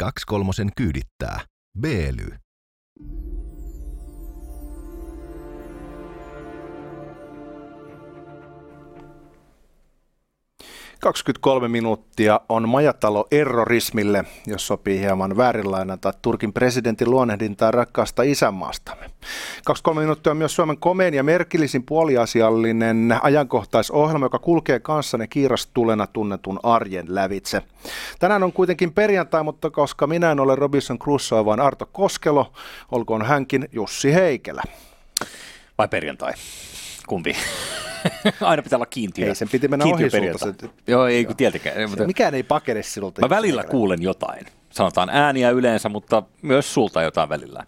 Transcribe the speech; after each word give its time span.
23 0.00 0.70
kyydittää. 0.76 1.40
Beely. 1.80 2.36
23 11.00 11.68
minuuttia 11.68 12.40
on 12.48 12.68
majatalo 12.68 13.26
errorismille, 13.30 14.24
jos 14.46 14.66
sopii 14.66 15.00
hieman 15.00 15.36
väärinlainata 15.36 16.12
Turkin 16.22 16.52
presidentin 16.52 17.10
luonnehdintaa 17.10 17.70
rakkaasta 17.70 18.22
isänmaastamme. 18.22 19.10
23 19.64 20.00
minuuttia 20.00 20.30
on 20.30 20.36
myös 20.36 20.54
Suomen 20.54 20.78
komeen 20.78 21.14
ja 21.14 21.22
merkillisin 21.22 21.82
puoliasiallinen 21.82 23.18
ajankohtaisohjelma, 23.22 24.26
joka 24.26 24.38
kulkee 24.38 24.80
kanssanne 24.80 25.26
kiirastulena 25.26 26.06
tunnetun 26.06 26.60
arjen 26.62 27.06
lävitse. 27.08 27.62
Tänään 28.18 28.42
on 28.42 28.52
kuitenkin 28.52 28.92
perjantai, 28.92 29.42
mutta 29.42 29.70
koska 29.70 30.06
minä 30.06 30.32
en 30.32 30.40
ole 30.40 30.56
Robinson 30.56 30.98
Crusoe, 30.98 31.44
vaan 31.44 31.60
Arto 31.60 31.88
Koskelo, 31.92 32.52
olkoon 32.92 33.26
hänkin 33.26 33.68
Jussi 33.72 34.14
Heikelä. 34.14 34.62
Vai 35.78 35.88
perjantai? 35.88 36.32
Kumpi? 37.06 37.36
Aina 38.40 38.62
pitää 38.62 38.76
olla 38.76 38.86
kiintiö. 38.86 39.28
Ei, 39.28 39.34
sen 39.34 39.48
piti 39.48 39.68
mennä 39.68 39.84
ohi 39.84 40.10
sulta. 40.10 40.68
Joo, 40.86 41.06
ei 41.06 41.24
kun 41.24 41.36
tietenkään. 41.36 41.90
Mutta... 41.90 42.06
Mikään 42.06 42.34
ei 42.34 42.42
pakene 42.42 42.82
sinulta. 42.82 43.20
Mä 43.20 43.28
välillä 43.28 43.64
kuulen 43.64 44.02
jotain. 44.02 44.46
Sanotaan 44.70 45.10
ääniä 45.10 45.50
yleensä, 45.50 45.88
mutta 45.88 46.22
myös 46.42 46.74
sulta 46.74 47.02
jotain 47.02 47.28
välillä. 47.28 47.64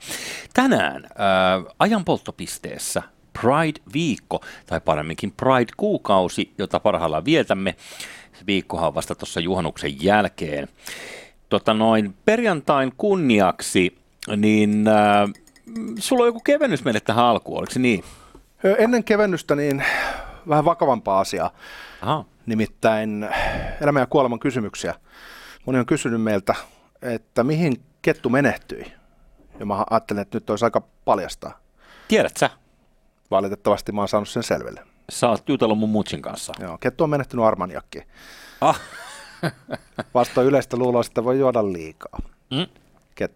Tänään 0.54 1.04
äh, 1.04 1.74
ajanpolttopisteessä 1.78 3.02
Pride-viikko, 3.38 4.40
tai 4.66 4.80
paremminkin 4.80 5.32
Pride-kuukausi, 5.32 6.52
jota 6.58 6.80
parhaillaan 6.80 7.24
vietämme. 7.24 7.74
Se 8.32 8.46
viikkohan 8.46 8.86
on 8.86 8.94
vasta 8.94 9.14
tuossa 9.14 9.40
juhannuksen 9.40 10.04
jälkeen. 10.04 10.68
Tota 11.48 11.74
noin, 11.74 12.14
perjantain 12.24 12.92
kunniaksi, 12.96 13.96
niin 14.36 14.88
äh, 14.88 15.30
sulla 15.98 16.22
on 16.22 16.28
joku 16.28 16.40
kevennys 16.40 16.84
meille 16.84 17.00
tähän 17.00 17.24
alkuun, 17.24 17.58
oliko 17.58 17.72
se 17.72 17.78
niin? 17.78 18.04
Ennen 18.78 19.04
kevennystä 19.04 19.54
niin 19.56 19.84
vähän 20.48 20.64
vakavampaa 20.64 21.20
asiaa. 21.20 21.50
Aha. 22.02 22.24
Nimittäin 22.46 23.28
elämän 23.80 24.00
ja 24.00 24.06
kuoleman 24.06 24.38
kysymyksiä. 24.38 24.94
Moni 25.66 25.78
on 25.78 25.86
kysynyt 25.86 26.22
meiltä, 26.22 26.54
että 27.02 27.44
mihin 27.44 27.82
kettu 28.02 28.28
menehtyi. 28.28 28.92
Ja 29.58 29.66
mä 29.66 29.84
ajattelen, 29.90 30.22
että 30.22 30.36
nyt 30.36 30.50
olisi 30.50 30.64
aika 30.64 30.82
paljastaa. 31.04 31.58
Tiedät 32.08 32.36
sä? 32.36 32.50
Valitettavasti 33.30 33.92
mä 33.92 34.00
oon 34.00 34.08
saanut 34.08 34.28
sen 34.28 34.42
selville. 34.42 34.82
Sä 35.10 35.28
oot 35.28 35.48
jutellut 35.48 35.78
mun 35.78 35.88
mutsin 35.90 36.22
kanssa. 36.22 36.52
Joo, 36.60 36.78
kettu 36.78 37.04
on 37.04 37.10
menehtynyt 37.10 37.44
armaniakkiin. 37.46 38.04
Ah. 38.60 38.80
Vasta 40.14 40.42
yleistä 40.42 40.76
luuloa, 40.76 41.02
että 41.06 41.24
voi 41.24 41.38
juoda 41.38 41.72
liikaa. 41.72 42.18
Mm 42.50 42.81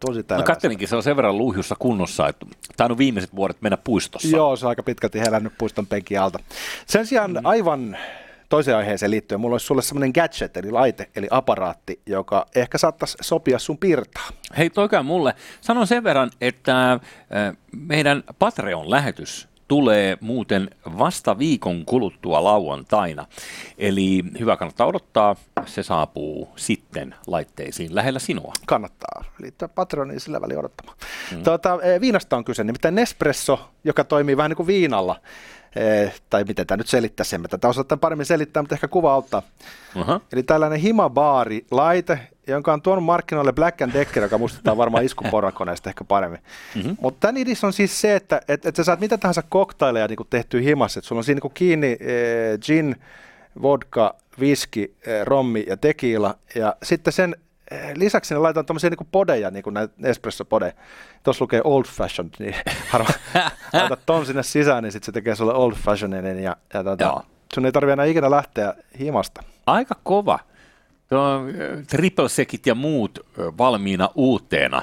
on 0.08 0.14
sitä. 0.14 0.36
No 0.36 0.42
kattelinkin, 0.42 0.88
se 0.88 0.96
on 0.96 1.02
sen 1.02 1.16
verran 1.16 1.38
luuhjussa 1.38 1.76
kunnossa, 1.78 2.28
että 2.28 2.46
tämä 2.76 2.88
on 2.90 2.98
viimeiset 2.98 3.36
vuodet 3.36 3.62
mennä 3.62 3.76
puistossa. 3.76 4.36
Joo, 4.36 4.56
se 4.56 4.66
on 4.66 4.68
aika 4.70 4.82
pitkälti 4.82 5.20
herännyt 5.20 5.52
puiston 5.58 5.86
penkin 5.86 6.20
alta. 6.20 6.38
Sen 6.86 7.06
sijaan 7.06 7.30
mm. 7.30 7.40
aivan 7.44 7.96
toiseen 8.48 8.76
aiheeseen 8.76 9.10
liittyen, 9.10 9.40
mulla 9.40 9.54
olisi 9.54 9.66
sulle 9.66 9.82
semmoinen 9.82 10.10
gadget, 10.14 10.56
eli 10.56 10.70
laite, 10.70 11.08
eli 11.16 11.26
aparaatti, 11.30 12.00
joka 12.06 12.46
ehkä 12.54 12.78
saattaisi 12.78 13.16
sopia 13.20 13.58
sun 13.58 13.78
pirtaan. 13.78 14.32
Hei, 14.58 14.70
toikaa 14.70 15.02
mulle. 15.02 15.34
Sanon 15.60 15.86
sen 15.86 16.04
verran, 16.04 16.30
että 16.40 17.00
meidän 17.72 18.22
Patreon-lähetys 18.38 19.48
tulee 19.68 20.18
muuten 20.20 20.70
vasta 20.98 21.38
viikon 21.38 21.84
kuluttua 21.84 22.44
lauantaina. 22.44 23.26
Eli 23.78 24.22
hyvä 24.40 24.56
kannattaa 24.56 24.86
odottaa, 24.86 25.36
se 25.66 25.82
saapuu 25.82 26.48
sitten 26.56 27.14
laitteisiin 27.26 27.94
lähellä 27.94 28.18
sinua. 28.18 28.52
Kannattaa 28.66 29.24
liittyä 29.38 29.68
Patreoniin 29.68 30.20
sillä 30.20 30.40
väliin 30.40 30.58
odottamaan. 30.58 30.98
Mm. 31.32 31.42
Tuota, 31.42 31.78
e, 31.82 32.00
viinasta 32.00 32.36
on 32.36 32.44
kyse, 32.44 32.64
nimittäin 32.64 32.94
Nespresso, 32.94 33.70
joka 33.84 34.04
toimii 34.04 34.36
vähän 34.36 34.50
niin 34.50 34.56
kuin 34.56 34.66
viinalla, 34.66 35.20
tai 36.30 36.44
miten 36.44 36.66
tämä 36.66 36.76
nyt 36.76 36.86
selittäisi 36.86 37.30
sen, 37.30 37.42
tätä 37.42 37.68
osataan 37.68 37.98
paremmin 37.98 38.26
selittää, 38.26 38.62
mutta 38.62 38.74
ehkä 38.74 38.88
kuva 38.88 39.14
auttaa. 39.14 39.42
Uh-huh. 39.96 40.22
Eli 40.32 40.42
tällainen 40.42 40.80
himabaari-laite, 40.80 42.18
jonka 42.46 42.72
on 42.72 42.82
tuonut 42.82 43.04
markkinoille 43.04 43.52
Black 43.52 43.82
and 43.82 43.92
Decker, 43.92 44.22
joka 44.22 44.38
muistuttaa 44.38 44.76
varmaan 44.76 45.04
iskuporakoneesta 45.08 45.90
ehkä 45.90 46.04
paremmin. 46.04 46.40
Mm-hmm. 46.74 46.96
Mutta 47.00 47.20
tämän 47.20 47.36
idis 47.36 47.64
on 47.64 47.72
siis 47.72 48.00
se, 48.00 48.16
että 48.16 48.40
et, 48.48 48.66
et 48.66 48.76
sä 48.76 48.84
saat 48.84 49.00
mitä 49.00 49.18
tahansa 49.18 49.42
koktaileja 49.48 50.08
niin 50.08 50.18
tehtyä 50.30 50.60
himassa. 50.60 50.98
että 50.98 51.08
sulla 51.08 51.20
on 51.20 51.24
siinä 51.24 51.40
niin 51.42 51.52
kiinni 51.54 51.92
äh, 52.00 52.58
gin, 52.60 52.96
vodka, 53.62 54.14
viski, 54.40 54.96
äh, 55.08 55.26
rommi 55.26 55.64
ja 55.66 55.76
tekiila. 55.76 56.34
Ja 56.54 56.76
sitten 56.82 57.12
sen 57.12 57.34
eh, 57.34 57.45
lisäksi 57.94 58.34
ne 58.34 58.38
laitetaan 58.40 58.66
tämmöisiä 58.66 58.90
niin 58.90 59.08
podeja, 59.12 59.50
niin 59.50 59.62
kuin 59.62 59.74
näitä 59.74 59.94
espresso-podeja. 60.02 60.72
Tuossa 61.22 61.42
lukee 61.42 61.60
old 61.64 61.84
fashioned, 61.84 62.34
niin 62.38 62.54
harva 62.90 63.08
laitat 63.72 64.00
ton 64.06 64.26
sinne 64.26 64.42
sisään, 64.42 64.82
niin 64.82 64.92
sitten 64.92 65.06
se 65.06 65.12
tekee 65.12 65.34
sulle 65.34 65.54
old 65.54 65.74
fashioned. 65.74 66.38
Ja, 66.40 66.56
ja 66.74 66.84
tota, 66.84 67.22
sun 67.54 67.66
ei 67.66 67.72
tarvitse 67.72 67.92
enää 67.92 68.06
ikinä 68.06 68.30
lähteä 68.30 68.74
himasta. 68.98 69.42
Aika 69.66 69.94
kova. 70.02 70.38
Tuo 71.08 71.40
triple 71.88 72.28
sekit 72.28 72.66
ja 72.66 72.74
muut 72.74 73.18
valmiina 73.58 74.08
uuteena 74.14 74.82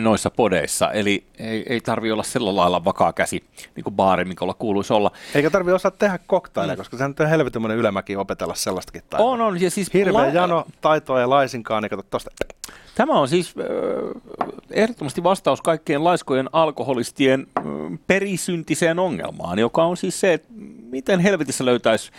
noissa 0.00 0.30
podeissa. 0.30 0.92
Eli 0.92 1.26
ei, 1.38 1.64
ei 1.68 1.80
tarvi 1.80 2.12
olla 2.12 2.22
sillä 2.22 2.56
lailla 2.56 2.84
vakaa 2.84 3.12
käsi, 3.12 3.44
niin 3.76 3.84
kuin 3.84 3.94
baari, 3.94 4.24
mikä 4.24 4.44
olla 4.44 4.54
kuuluisi 4.54 4.92
olla. 4.92 5.10
Eikä 5.34 5.50
tarvi 5.50 5.72
osaa 5.72 5.90
tehdä 5.90 6.18
koktaileja, 6.26 6.76
mm. 6.76 6.78
koska 6.78 6.96
sehän 6.96 7.14
on 7.20 7.28
helvetin 7.28 7.70
ylämäki 7.70 8.16
opetella 8.16 8.54
sellaistakin 8.54 9.02
taitoa. 9.10 9.30
On, 9.30 9.40
on. 9.40 9.60
Ja 9.60 9.70
siis 9.70 9.94
Hirveä 9.94 10.12
la- 10.12 10.26
jano, 10.26 10.64
taitoa 10.80 11.20
ja 11.20 11.30
laisinkaan, 11.30 11.82
niin 11.82 11.90
kato 11.90 12.02
tosta. 12.02 12.30
Tämä 12.94 13.12
on 13.12 13.28
siis 13.28 13.54
äh, 13.58 14.54
ehdottomasti 14.70 15.22
vastaus 15.22 15.62
kaikkien 15.62 16.04
laiskojen 16.04 16.48
alkoholistien 16.52 17.46
äh, 17.58 17.64
perisyntiseen 18.06 18.98
ongelmaan, 18.98 19.58
joka 19.58 19.84
on 19.84 19.96
siis 19.96 20.20
se, 20.20 20.32
että 20.32 20.48
miten 20.90 21.20
helvetissä 21.20 21.64
löytäisi 21.64 22.10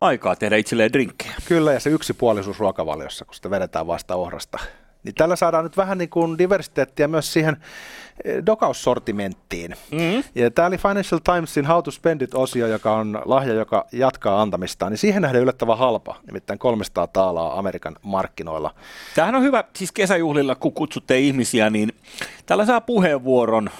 aikaa 0.00 0.36
tehdä 0.36 0.56
itselleen 0.56 0.92
drinkkejä. 0.92 1.34
Kyllä, 1.48 1.72
ja 1.72 1.80
se 1.80 1.90
yksipuolisuus 1.90 2.58
ruokavaliossa, 2.58 3.24
kun 3.24 3.34
sitä 3.34 3.50
vedetään 3.50 3.86
vasta 3.86 4.14
ohrasta. 4.14 4.58
Niin 5.04 5.14
tällä 5.14 5.36
saadaan 5.36 5.64
nyt 5.64 5.76
vähän 5.76 5.98
niin 5.98 6.08
kuin 6.08 6.38
diversiteettiä 6.38 7.08
myös 7.08 7.32
siihen 7.32 7.56
eh, 8.24 8.42
dokaussortimenttiin. 8.46 9.70
Mm-hmm. 9.90 10.24
Ja 10.34 10.50
tämä 10.50 10.68
oli 10.68 10.78
Financial 10.78 11.20
Timesin 11.24 11.66
How 11.66 11.82
to 11.82 11.90
Spend 11.90 12.20
It-osio, 12.20 12.66
joka 12.66 12.92
on 12.96 13.22
lahja, 13.24 13.54
joka 13.54 13.86
jatkaa 13.92 14.42
antamistaan. 14.42 14.92
Niin 14.92 14.98
siihen 14.98 15.22
nähden 15.22 15.42
yllättävän 15.42 15.78
halpa, 15.78 16.16
nimittäin 16.26 16.58
300 16.58 17.06
taalaa 17.06 17.58
Amerikan 17.58 17.96
markkinoilla. 18.02 18.74
Tämähän 19.14 19.34
on 19.34 19.42
hyvä, 19.42 19.64
siis 19.76 19.92
kesäjuhlilla 19.92 20.54
kun 20.54 20.72
kutsutte 20.72 21.18
ihmisiä, 21.18 21.70
niin 21.70 21.92
tällä 22.46 22.66
saa 22.66 22.80
puheenvuoron 22.80 23.70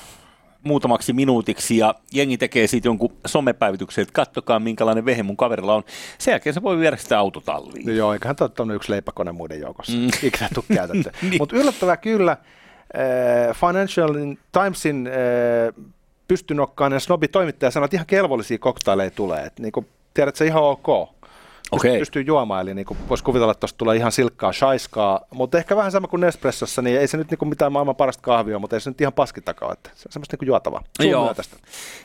muutamaksi 0.65 1.13
minuutiksi 1.13 1.77
ja 1.77 1.95
jengi 2.13 2.39
tekee 2.39 2.67
siitä 2.67 2.89
jonkun 2.89 3.13
somepäivityksen, 3.27 4.03
että 4.03 4.13
kattokaa 4.13 4.61
minkälainen 4.61 5.05
vehe 5.05 5.23
mun 5.23 5.37
kaverilla 5.37 5.75
on. 5.75 5.83
Sen 6.19 6.33
jälkeen 6.33 6.55
se 6.55 6.63
voi 6.63 6.79
viedä 6.79 6.97
sitä 6.97 7.19
autotalliin. 7.19 7.87
No 7.87 7.93
joo, 7.93 8.13
eiköhän 8.13 8.37
tämä 8.37 8.51
ole 8.59 8.75
yksi 8.75 8.93
leipäkone 8.93 9.33
muiden 9.33 9.61
joukossa. 9.61 9.93
Mm. 9.93 10.09
Ikinä 10.23 10.49
tule 10.55 10.65
käytetty. 10.75 11.11
niin. 11.23 11.39
Mutta 11.39 11.57
yllättävää 11.57 11.97
kyllä, 11.97 12.33
äh, 12.33 13.57
Financial 13.61 14.15
Timesin 14.53 15.07
äh, 15.07 15.85
pystynokkainen 16.29 17.01
snobi 17.01 17.29
toimittaja 17.29 17.71
sanoi, 17.71 17.85
että 17.85 17.97
ihan 17.97 18.07
kelvollisia 18.07 18.59
koktaileja 18.59 19.11
tulee. 19.11 19.45
Et, 19.45 19.59
niin 19.59 19.73
kuin, 19.73 19.87
tiedät, 20.15 20.37
se 20.37 20.47
ihan 20.47 20.63
ok 20.63 21.14
okay. 21.71 21.99
pystyy 21.99 22.23
juomaan, 22.23 22.63
eli 22.63 22.75
niin 22.75 22.87
voisi 23.09 23.25
kuvitella, 23.25 23.53
että 23.53 23.61
tuosta 23.61 23.79
tulee 23.79 23.97
ihan 23.97 24.13
silkkaa 24.13 24.53
shaiskaa, 24.53 25.21
mutta 25.31 25.59
ehkä 25.59 25.77
vähän 25.77 25.93
sama 25.93 26.09
kuin 26.09 26.21
Nespressossa, 26.21 26.83
niin 26.83 27.01
ei 27.01 27.07
se 27.07 27.17
nyt 27.17 27.31
niin 27.31 27.49
mitään 27.49 27.73
maailman 27.73 27.97
parasta 27.97 28.23
kahvia, 28.23 28.59
mutta 28.59 28.77
ei 28.77 28.81
se 28.81 28.91
nyt 28.91 29.01
ihan 29.01 29.13
paskitakaan, 29.13 29.73
että 29.73 29.91
se 29.95 30.09
on 30.09 30.13
semmoista 30.13 30.37
niin 30.41 30.47
juotavaa. 30.47 30.83
Joo. 30.99 31.35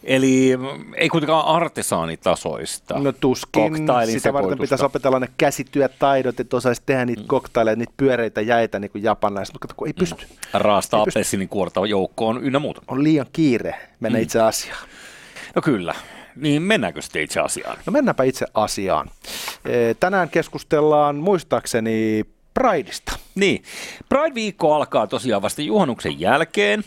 Eli 0.03 0.57
mm, 0.57 0.93
ei 0.93 1.09
kuitenkaan 1.09 1.45
artesaanitasoista. 1.45 2.99
No 2.99 3.11
tuskin, 3.11 3.87
sitä 4.11 4.33
varten 4.33 4.57
pitäisi 4.57 4.85
opetella 4.85 5.19
ne 5.19 5.27
käsityötaidot, 5.37 6.39
että 6.39 6.57
osaisi 6.57 6.81
tehdä 6.85 7.05
niitä 7.05 7.21
mm. 7.21 7.27
koktaileja, 7.27 7.75
niitä 7.75 7.93
pyöreitä 7.97 8.41
jäitä 8.41 8.79
niin 8.79 8.91
kuin 8.91 9.03
japanilaiset, 9.03 9.55
mutta 9.55 9.75
kun 9.75 9.87
ei 9.87 9.93
pysty. 9.93 10.25
Mm. 10.25 10.35
Raasta 10.53 11.01
apelsinin 11.01 11.49
kuorta 11.49 11.85
joukkoon 11.85 12.43
ynnä 12.43 12.59
muuta. 12.59 12.81
On 12.87 13.03
liian 13.03 13.25
kiire 13.33 13.75
mennä 13.99 14.19
mm. 14.19 14.23
itse 14.23 14.41
asiaan. 14.41 14.87
No 15.55 15.61
kyllä. 15.61 15.95
Niin 16.35 16.61
mennäänkö 16.61 17.01
sitten 17.01 17.21
itse 17.21 17.39
asiaan? 17.39 17.77
No 17.85 17.91
mennäänpä 17.91 18.23
itse 18.23 18.45
asiaan. 18.53 19.09
Tänään 19.99 20.29
keskustellaan 20.29 21.15
muistaakseni 21.15 22.25
Prideista. 22.53 23.18
Niin, 23.39 23.63
Pride-viikko 24.09 24.73
alkaa 24.73 25.07
tosiaan 25.07 25.41
vasta 25.41 25.61
juhannuksen 25.61 26.19
jälkeen 26.19 26.83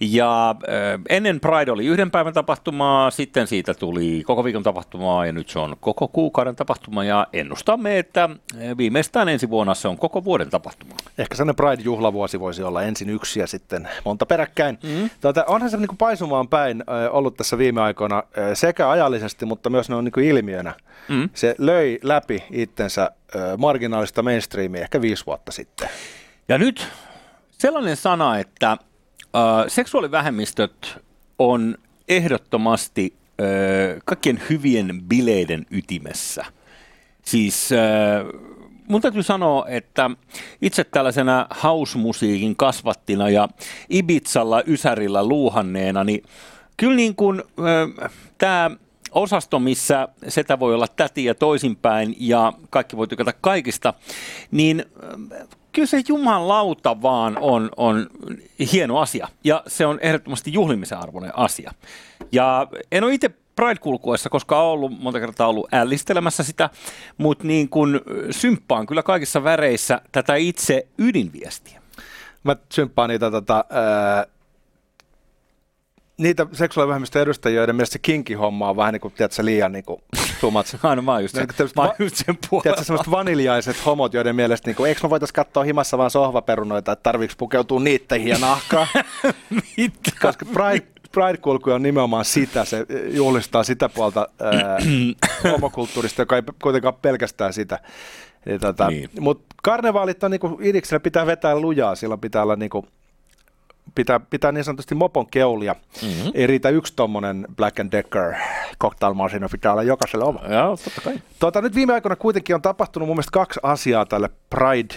ja 0.00 0.50
äh, 0.50 1.00
ennen 1.08 1.40
Pride 1.40 1.72
oli 1.72 1.86
yhden 1.86 2.10
päivän 2.10 2.34
tapahtumaa, 2.34 3.10
sitten 3.10 3.46
siitä 3.46 3.74
tuli 3.74 4.22
koko 4.26 4.44
viikon 4.44 4.62
tapahtumaa 4.62 5.26
ja 5.26 5.32
nyt 5.32 5.48
se 5.48 5.58
on 5.58 5.76
koko 5.80 6.08
kuukauden 6.08 6.56
tapahtuma 6.56 7.04
ja 7.04 7.26
ennustamme, 7.32 7.98
että 7.98 8.28
viimeistään 8.78 9.28
ensi 9.28 9.50
vuonna 9.50 9.74
se 9.74 9.88
on 9.88 9.98
koko 9.98 10.24
vuoden 10.24 10.50
tapahtuma. 10.50 10.94
Ehkä 11.18 11.34
sellainen 11.34 11.56
Pride-juhlavuosi 11.56 12.40
voisi 12.40 12.62
olla 12.62 12.82
ensin 12.82 13.10
yksi 13.10 13.40
ja 13.40 13.46
sitten 13.46 13.88
monta 14.04 14.26
peräkkäin. 14.26 14.78
Mm. 14.82 15.10
Tuota, 15.20 15.44
onhan 15.48 15.70
se 15.70 15.76
niin 15.76 15.96
paisumaan 15.98 16.48
päin 16.48 16.84
ollut 17.10 17.36
tässä 17.36 17.58
viime 17.58 17.80
aikoina 17.80 18.22
sekä 18.54 18.90
ajallisesti, 18.90 19.46
mutta 19.46 19.70
myös 19.70 19.88
ne 19.88 19.94
on 19.94 20.04
niin 20.04 20.24
ilmiönä. 20.24 20.74
Mm. 21.08 21.28
Se 21.34 21.54
löi 21.58 21.98
läpi 22.02 22.44
itsensä 22.50 23.10
marginaalista 23.58 24.22
mainstreamia 24.22 24.82
ehkä 24.82 25.00
viisi 25.00 25.26
vuotta 25.26 25.52
sitten. 25.52 25.88
Ja 26.48 26.58
nyt 26.58 26.88
sellainen 27.50 27.96
sana, 27.96 28.38
että 28.38 28.70
äh, 28.70 28.78
seksuaalivähemmistöt 29.68 30.98
on 31.38 31.74
ehdottomasti 32.08 33.14
kaikkien 34.04 34.42
hyvien 34.50 35.02
bileiden 35.08 35.66
ytimessä. 35.70 36.44
Siis 37.22 37.72
äh, 37.72 37.78
mun 38.88 39.00
täytyy 39.00 39.22
sanoa, 39.22 39.66
että 39.68 40.10
itse 40.62 40.84
tällaisena 40.84 41.46
hausmusiikin 41.50 42.56
kasvattina 42.56 43.30
ja 43.30 43.48
Ibitsalla 43.90 44.62
Ysärillä 44.66 45.24
luuhanneena, 45.24 46.04
niin 46.04 46.22
kyllä 46.76 46.96
niin 46.96 47.14
kuin 47.14 47.42
tämä 48.38 48.70
osasto, 49.14 49.58
missä 49.58 50.08
setä 50.28 50.58
voi 50.58 50.74
olla 50.74 50.88
täti 50.88 51.24
ja 51.24 51.34
toisinpäin 51.34 52.16
ja 52.18 52.52
kaikki 52.70 52.96
voi 52.96 53.08
tykätä 53.08 53.32
kaikista, 53.40 53.94
niin 54.50 54.84
äh, 55.32 55.48
kyllä 55.72 55.86
se 55.86 56.02
jumalauta 56.08 57.02
vaan 57.02 57.38
on, 57.40 57.70
on 57.76 58.06
hieno 58.72 58.98
asia 58.98 59.28
ja 59.44 59.62
se 59.66 59.86
on 59.86 59.98
ehdottomasti 60.02 60.52
juhlimisen 60.52 60.98
arvoinen 60.98 61.38
asia. 61.38 61.72
Ja 62.32 62.66
en 62.92 63.04
ole 63.04 63.14
itse 63.14 63.30
Pride-kulkuessa, 63.56 64.30
koska 64.30 64.60
olen 64.60 64.72
ollut 64.72 65.00
monta 65.00 65.20
kertaa 65.20 65.48
ollut 65.48 65.74
ällistelemässä 65.74 66.42
sitä, 66.42 66.70
mutta 67.18 67.44
niin 67.44 67.68
kun 67.68 68.00
symppaan 68.30 68.86
kyllä 68.86 69.02
kaikissa 69.02 69.44
väreissä 69.44 70.00
tätä 70.12 70.34
itse 70.34 70.86
ydinviestiä. 70.98 71.82
Mä 72.44 72.56
symppaan 72.72 73.10
niitä 73.10 73.30
tota, 73.30 73.64
ää, 73.70 74.26
niitä 76.18 76.46
seksuaalivähemmistön 76.52 77.22
edustajia, 77.22 77.56
joiden 77.56 77.76
mielestä 77.76 77.92
se 77.92 77.98
kinki-homma 77.98 78.70
on 78.70 78.76
vähän 78.76 78.92
niin 78.92 79.00
kuin, 79.00 79.14
tiedätkö, 79.14 79.44
liian 79.44 79.72
niin 79.72 79.84
kuin, 79.84 80.02
too 80.40 80.50
much. 80.50 80.76
no, 80.96 81.02
mä 81.02 81.12
oon 81.12 81.22
just, 81.22 81.34
sen, 81.34 81.48
niin, 81.58 81.70
mä 81.76 81.82
oon 81.82 81.94
just 81.98 82.16
sen 82.16 82.38
puolella. 82.50 82.62
Tiedätkö, 82.62 82.84
semmoiset 82.84 83.10
vaniljaiset 83.10 83.86
homot, 83.86 84.14
joiden 84.14 84.36
mielestä, 84.36 84.68
niin 84.68 84.76
kuin, 84.76 84.88
eikö 84.88 85.00
me 85.02 85.10
voitaisiin 85.10 85.34
katsoa 85.34 85.64
himassa 85.64 85.98
vaan 85.98 86.10
sohvaperunoita, 86.10 86.92
että 86.92 87.02
tarviiko 87.02 87.34
pukeutua 87.38 87.80
niitteihin 87.80 88.28
ja 88.28 88.38
nahkaa? 88.38 88.86
Mitä? 89.76 90.10
Koska 90.22 90.44
Pride, 90.44 90.86
Pride-kulku 91.12 91.70
on 91.70 91.82
nimenomaan 91.82 92.24
sitä, 92.24 92.64
se 92.64 92.86
juhlistaa 93.10 93.64
sitä 93.64 93.88
puolta 93.88 94.28
ää, 94.40 94.78
homokulttuurista, 95.52 96.22
joka 96.22 96.36
ei 96.36 96.42
kuitenkaan 96.62 96.94
pelkästään 96.94 97.52
sitä. 97.52 97.78
Eli, 98.46 98.58
tota, 98.58 98.88
niin. 98.88 99.10
Mutta 99.20 99.54
karnevaalit 99.62 100.24
on 100.24 100.30
niinku, 100.30 100.58
idiksellä 100.62 101.00
pitää 101.00 101.26
vetää 101.26 101.58
lujaa, 101.58 101.94
silloin 101.94 102.20
pitää 102.20 102.42
olla 102.42 102.56
niinku, 102.56 102.86
pitää, 103.94 104.20
pitää 104.20 104.52
niin 104.52 104.64
sanotusti 104.64 104.94
mopon 104.94 105.26
keulia. 105.26 105.74
Mm-hmm. 106.02 106.30
Ei 106.34 106.46
riitä 106.46 106.68
yksi 106.68 106.92
tuommoinen 106.96 107.46
Black 107.56 107.80
and 107.80 107.92
Decker 107.92 108.34
cocktailmasina, 108.80 109.48
pitää 109.48 109.72
olla 109.72 109.82
jokaiselle 109.82 110.24
oma. 110.24 110.40
Joo, 110.48 110.76
totta 110.76 111.00
kai. 111.00 111.14
Tuota, 111.38 111.60
nyt 111.60 111.74
viime 111.74 111.92
aikoina 111.92 112.16
kuitenkin 112.16 112.54
on 112.54 112.62
tapahtunut 112.62 113.08
mun 113.08 113.16
mielestä 113.16 113.32
kaksi 113.32 113.60
asiaa 113.62 114.06
tälle 114.06 114.30
Pride 114.50 114.94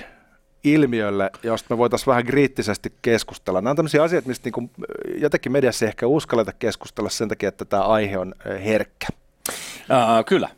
ilmiölle, 0.63 1.31
josta 1.43 1.73
me 1.73 1.77
voitaisiin 1.77 2.07
vähän 2.07 2.25
kriittisesti 2.25 2.93
keskustella. 3.01 3.61
Nämä 3.61 3.69
on 3.69 3.75
tämmöisiä 3.75 4.03
asioita, 4.03 4.27
mistä 4.27 4.49
niin 4.49 4.71
jotenkin 5.15 5.51
mediassa 5.51 5.85
ehkä 5.85 6.07
uskalleta 6.07 6.53
keskustella 6.53 7.09
sen 7.09 7.27
takia, 7.27 7.49
että 7.49 7.65
tämä 7.65 7.83
aihe 7.83 8.17
on 8.17 8.35
herkkä. 8.63 9.07
Uh, 9.49 10.25
kyllä. 10.25 10.49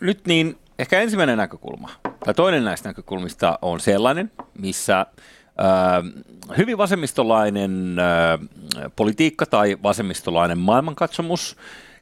Nyt 0.00 0.26
niin 0.26 0.58
ehkä 0.78 1.00
ensimmäinen 1.00 1.38
näkökulma, 1.38 1.90
tai 2.24 2.34
toinen 2.34 2.64
näistä 2.64 2.88
näkökulmista 2.88 3.58
on 3.62 3.80
sellainen, 3.80 4.32
missä 4.58 5.06
hyvin 6.58 6.78
vasemmistolainen 6.78 7.96
uh, 7.98 8.90
politiikka 8.96 9.46
tai 9.46 9.76
vasemmistolainen 9.82 10.58
maailmankatsomus 10.58 11.56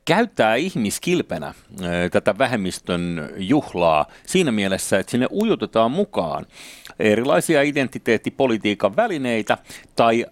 käyttää 0.04 0.54
ihmiskilpenä 0.54 1.54
tätä 2.12 2.38
vähemmistön 2.38 3.30
juhlaa 3.36 4.06
siinä 4.26 4.52
mielessä, 4.52 4.98
että 4.98 5.10
sinne 5.10 5.26
ujutetaan 5.32 5.90
mukaan 5.90 6.46
erilaisia 6.98 7.62
identiteettipolitiikan 7.62 8.96
välineitä 8.96 9.58
tai 9.96 10.26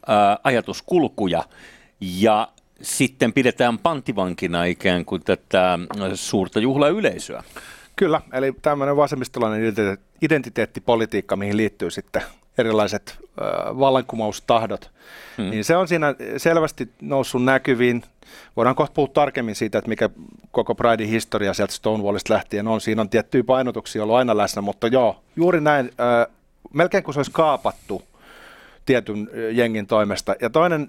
ajatuskulkuja 0.45 1.45
ja 2.01 2.49
sitten 2.83 3.33
pidetään 3.33 3.79
panttivankina 3.79 4.65
ikään 4.65 5.05
kuin 5.05 5.23
tätä 5.25 5.79
suurta 6.15 6.61
juhlayleisöä. 6.61 7.43
Kyllä, 7.97 8.21
eli 8.33 8.53
tämmöinen 8.63 8.97
vasemmistolainen 8.97 9.75
identiteettipolitiikka, 10.23 11.37
mihin 11.37 11.57
liittyy 11.57 11.91
sitten 11.91 12.23
erilaiset 12.61 13.19
äh, 13.21 13.79
vallankumoustahdot, 13.79 14.91
hmm. 15.37 15.51
niin 15.51 15.65
se 15.65 15.77
on 15.77 15.89
siinä 15.89 16.15
selvästi 16.37 16.89
noussut 17.01 17.45
näkyviin. 17.45 18.03
Voidaan 18.57 18.77
kohta 18.77 18.95
puhua 18.95 19.11
tarkemmin 19.15 19.55
siitä, 19.55 19.79
että 19.79 19.89
mikä 19.89 20.11
koko 20.51 20.75
Pridein 20.75 21.09
historia 21.09 21.55
sieltä 21.55 21.73
Stonewallista 21.73 22.35
lähtien 22.35 22.69
on. 22.69 22.81
Siinä 22.81 23.03
on 23.03 23.09
tiettyjä 23.09 23.45
painotuksia 23.45 24.03
ollut 24.03 24.17
aina 24.17 24.37
läsnä, 24.37 24.63
mutta 24.63 24.87
joo, 24.87 25.23
juuri 25.37 25.61
näin, 25.61 25.91
äh, 26.01 26.37
melkein 26.73 27.05
kuin 27.05 27.15
se 27.15 27.19
olisi 27.19 27.31
kaapattu 27.31 28.03
tietyn 28.87 29.31
jengin 29.53 29.87
toimesta. 29.87 30.35
Ja 30.41 30.51
toinen, 30.51 30.89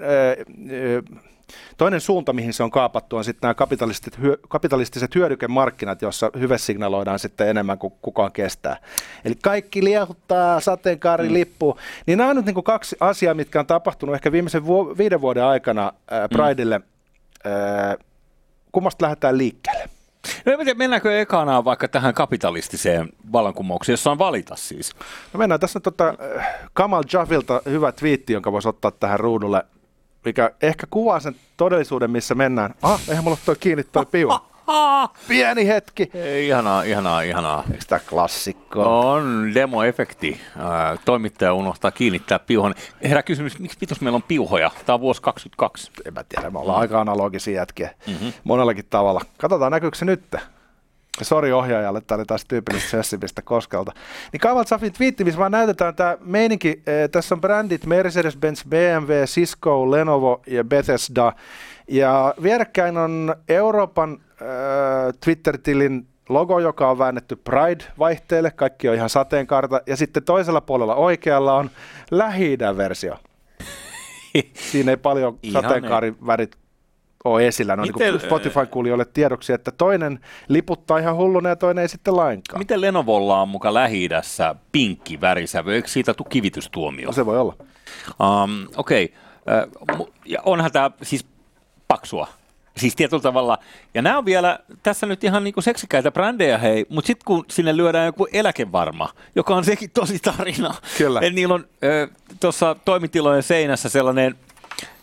toinen 1.78 2.02
suunta, 2.02 2.34
mihin 2.34 2.54
se 2.54 2.64
on 2.64 2.72
kaapattu, 2.72 3.18
on 3.18 3.24
sitten 3.24 3.48
nämä 3.48 3.54
kapitalistiset, 3.54 4.20
kapitalistiset 4.50 5.16
hyödykemarkkinat, 5.16 6.02
joissa 6.02 6.32
hyve 6.40 6.58
signaloidaan 6.58 7.20
sitten 7.20 7.48
enemmän 7.48 7.78
kuin 7.78 7.94
kukaan 8.02 8.32
kestää. 8.32 8.78
Eli 9.26 9.36
kaikki 9.44 9.84
liehuttaa, 9.84 10.60
sateenkaarilippu. 10.60 11.72
Mm. 11.72 11.80
Niin 12.06 12.18
nämä 12.18 12.30
on 12.30 12.36
nyt 12.36 12.46
niin 12.46 12.54
kuin 12.54 12.64
kaksi 12.64 12.96
asiaa, 13.00 13.34
mitkä 13.34 13.60
on 13.60 13.66
tapahtunut 13.66 14.16
ehkä 14.16 14.32
viimeisen 14.32 14.66
vu- 14.66 14.98
viiden 14.98 15.22
vuoden 15.22 15.44
aikana 15.44 15.94
ää, 16.12 16.30
Prideille. 16.30 16.78
Mm. 16.78 16.86
Ää, 17.46 17.98
kummasta 18.72 19.04
lähdetään 19.04 19.38
liikkeelle? 19.38 19.90
No, 20.46 20.58
tiedä, 20.58 20.74
mennäänkö 20.74 21.22
ekana 21.22 21.66
vaikka 21.66 21.88
tähän 21.88 22.14
kapitalistiseen 22.14 23.10
vallankumoukseen, 23.32 23.94
jossa 23.94 24.12
on 24.12 24.18
valita 24.18 24.56
siis? 24.56 24.94
No 25.34 25.38
mennään. 25.38 25.60
Tässä 25.60 25.80
on 25.80 25.84
tota, 25.84 26.14
Kamal 26.74 27.04
Javilta 27.14 27.62
hyvä 27.66 27.92
twiitti, 27.92 28.34
jonka 28.34 28.52
voisi 28.52 28.70
ottaa 28.70 28.92
tähän 28.92 29.20
ruudulle, 29.20 29.64
mikä 30.26 30.52
ehkä 30.62 30.88
kuvaa 30.90 31.20
sen 31.20 31.36
todellisuuden, 31.58 32.12
missä 32.12 32.36
mennään. 32.36 32.74
Ah, 32.82 33.02
eihän 33.10 33.24
mulla 33.24 33.38
toi 33.46 33.56
kiinni 33.56 33.84
toi 33.84 34.06
piu. 34.06 34.30
Pieni 35.28 35.68
hetki. 35.68 36.10
Ei, 36.14 36.48
ihanaa, 36.48 36.84
ihanaa, 36.84 37.22
ihanaa. 37.22 37.64
Eikö 37.72 37.86
tämä 37.88 38.00
klassikko? 38.10 39.10
On 39.10 39.52
demoefekti. 39.54 40.42
Toimittaja 41.06 41.54
unohtaa 41.54 41.92
kiinnittää 41.92 42.40
piuhon. 42.40 42.74
Herää 43.04 43.24
kysymys, 43.24 43.60
miksi 43.60 43.78
pitäisi 43.78 44.04
meillä 44.04 44.16
on 44.16 44.24
piuhoja? 44.24 44.72
Tämä 44.86 44.94
on 44.94 45.02
vuosi 45.02 45.22
22. 45.22 45.92
En 46.06 46.14
mä 46.14 46.24
tiedä, 46.24 46.50
me 46.50 46.60
ollaan 46.60 46.78
mm. 46.78 46.82
aika 46.82 47.02
analogisia 47.02 47.56
jätkiä 47.56 47.90
mm-hmm. 48.08 48.34
monellakin 48.44 48.86
tavalla. 48.90 49.22
Katsotaan, 49.38 49.72
näkyykö 49.72 49.98
se 49.98 50.06
nyt? 50.06 50.36
Sori 51.22 51.52
ohjaajalle, 51.52 52.02
tämä 52.02 52.18
oli 52.18 52.26
taas 52.26 52.46
tyypillistä 52.48 52.90
Sessimistä 52.90 53.42
Koskelta. 53.42 53.92
Niin 54.34 54.42
Kaval 54.42 54.64
Safin 54.64 54.94
twiitti, 54.94 55.24
missä 55.24 55.40
vaan 55.40 55.52
näytetään 55.52 55.96
tämä 55.96 56.18
meininki. 56.22 56.84
Tässä 57.12 57.36
on 57.36 57.42
brändit 57.42 57.86
Mercedes-Benz, 57.86 58.68
BMW, 58.70 59.24
Cisco, 59.26 59.92
Lenovo 59.92 60.42
ja 60.48 60.64
Bethesda. 60.64 61.34
Ja 61.88 62.34
vierekkäin 62.44 62.98
on 62.98 63.36
Euroopan 63.50 64.18
äh, 64.22 64.48
Twitter-tilin 65.24 66.08
logo, 66.30 66.60
joka 66.60 66.90
on 66.90 66.98
väännetty 66.98 67.36
Pride-vaihteelle. 67.36 68.52
Kaikki 68.52 68.90
on 68.90 68.96
ihan 68.96 69.10
sateenkarta. 69.10 69.82
Ja 69.88 69.98
sitten 69.98 70.24
toisella 70.24 70.62
puolella 70.62 70.96
oikealla 70.96 71.54
on 71.54 71.70
lähi 72.12 72.58
versio. 72.78 73.16
Siinä 74.72 74.92
ei 74.92 74.98
paljon 74.98 75.40
sateenkaarivärit 75.52 76.61
ole 77.24 77.48
esillä. 77.48 77.76
No, 77.76 77.82
Miten, 77.82 78.14
niin 78.14 78.22
Spotify-kuulijoille 78.22 79.06
tiedoksi, 79.06 79.54
että 79.54 79.72
toinen 79.72 80.20
liputtaa 80.48 80.98
ihan 80.98 81.16
hulluna 81.16 81.50
ja 81.50 81.56
toinen 81.56 81.82
ei 81.82 81.88
sitten 81.88 82.16
lainkaan. 82.16 82.60
Miten 82.60 82.82
Lenovolla 82.82 83.42
on 83.42 83.50
muka 83.50 83.74
lähi 83.74 84.10
pinkki 84.72 85.22
värisävy? 85.22 85.74
Eikö 85.74 85.88
siitä 85.88 86.14
tule 86.14 86.28
kivitystuomio? 86.30 87.06
No, 87.06 87.12
se 87.12 87.26
voi 87.26 87.40
olla. 87.40 87.56
Um, 88.20 88.68
Okei. 88.78 89.14
Okay. 89.48 90.00
Uh, 90.00 90.10
onhan 90.44 90.72
tämä 90.72 90.92
siis 91.02 91.26
paksua. 91.88 92.28
Siis 92.78 92.96
tietyllä 92.96 93.22
tavalla. 93.22 93.58
Ja 93.94 94.02
nämä 94.02 94.18
on 94.18 94.26
vielä 94.26 94.60
tässä 94.84 95.06
nyt 95.06 95.24
ihan 95.24 95.44
niinku 95.44 95.62
seksikäitä 95.62 96.12
brändejä, 96.12 96.58
hei, 96.58 96.86
mutta 96.90 97.08
sitten 97.08 97.26
kun 97.26 97.46
sinne 97.50 97.78
lyödään 97.78 98.06
joku 98.06 98.28
eläkevarma, 98.34 99.10
joka 99.36 99.56
on 99.56 99.64
sekin 99.64 99.92
tosi 99.92 100.20
tarina. 100.20 100.74
Kyllä. 100.98 101.20
Et 101.24 101.34
niillä 101.34 101.54
on 101.54 101.66
tuossa 102.40 102.76
toimitilojen 102.86 103.44
seinässä 103.44 103.90
sellainen 103.90 104.36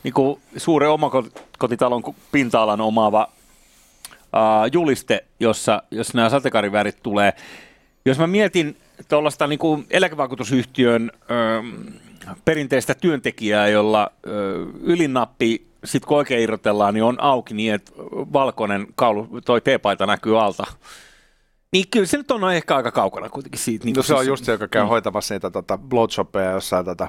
niinku 0.02 0.40
suuren 0.56 0.90
omakotitalon 0.90 2.02
pinta-alan 2.32 2.80
omaava 2.80 3.28
ää, 4.32 4.66
juliste, 4.72 5.25
jossa, 5.40 5.82
jos 5.90 6.14
nämä 6.14 6.30
sateenkaarivärit 6.30 7.02
tulee. 7.02 7.32
Jos 8.04 8.18
mä 8.18 8.26
mietin 8.26 8.76
tuollaista 9.08 9.46
niinku 9.46 9.84
eläkevakuutusyhtiön 9.90 11.10
ö, 11.30 11.62
perinteistä 12.44 12.94
työntekijää, 12.94 13.68
jolla 13.68 14.10
ö, 14.26 14.66
ylinappi 14.82 15.68
sitten 15.84 16.08
kun 16.08 16.16
oikein 16.16 16.42
irrotellaan, 16.42 16.94
niin 16.94 17.04
on 17.04 17.20
auki 17.20 17.54
niin, 17.54 17.75
että 17.75 17.92
valkoinen 18.32 18.87
kaulu, 18.94 19.28
toi 19.44 19.60
teepaita 19.60 20.06
näkyy 20.06 20.40
alta. 20.40 20.64
Niin 21.72 21.84
kyllä 21.90 22.06
se 22.06 22.16
nyt 22.16 22.30
on 22.30 22.52
ehkä 22.52 22.76
aika 22.76 22.90
kaukana 22.90 23.28
kuitenkin 23.28 23.60
siitä. 23.60 23.84
Niin 23.84 23.96
no 23.96 24.02
se 24.02 24.06
siis, 24.06 24.18
on 24.18 24.26
just 24.26 24.44
se, 24.44 24.52
joka 24.52 24.68
käy 24.68 24.82
mm. 24.82 24.88
hoitamassa 24.88 25.34
niitä 25.34 25.50
tota, 25.50 25.78
blowjobbeja 25.78 26.50
jossain 26.50 26.84
tota, 26.84 27.08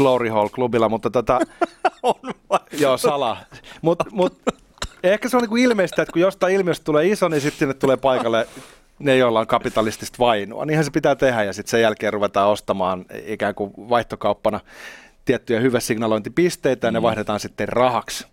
Glory 0.00 0.28
Hall-klubilla, 0.28 0.88
mutta 0.88 1.10
tota, 1.10 1.40
on 2.02 2.14
joo, 2.72 2.96
sala. 2.96 3.36
Mutta 3.82 4.04
mut, 4.10 4.42
ehkä 5.02 5.28
se 5.28 5.36
on 5.36 5.42
niinku 5.42 5.56
ilmeistä, 5.56 6.02
että 6.02 6.12
kun 6.12 6.22
jostain 6.22 6.54
ilmiöstä 6.54 6.84
tulee 6.84 7.06
iso, 7.06 7.28
niin 7.28 7.40
sitten 7.40 7.58
sinne 7.58 7.74
tulee 7.74 7.96
paikalle 7.96 8.46
ne, 8.98 9.16
joilla 9.16 9.40
on 9.40 9.46
kapitalistista 9.46 10.16
vainua. 10.18 10.66
Niinhän 10.66 10.84
se 10.84 10.90
pitää 10.90 11.14
tehdä 11.14 11.44
ja 11.44 11.52
sitten 11.52 11.70
sen 11.70 11.80
jälkeen 11.80 12.12
ruvetaan 12.12 12.48
ostamaan 12.48 13.04
ikään 13.26 13.54
kuin 13.54 13.72
vaihtokauppana 13.76 14.60
tiettyjä 15.24 15.80
signalointipisteitä 15.80 16.86
ja 16.86 16.90
ne 16.90 16.98
mm. 16.98 17.02
vaihdetaan 17.02 17.40
sitten 17.40 17.68
rahaksi. 17.68 18.26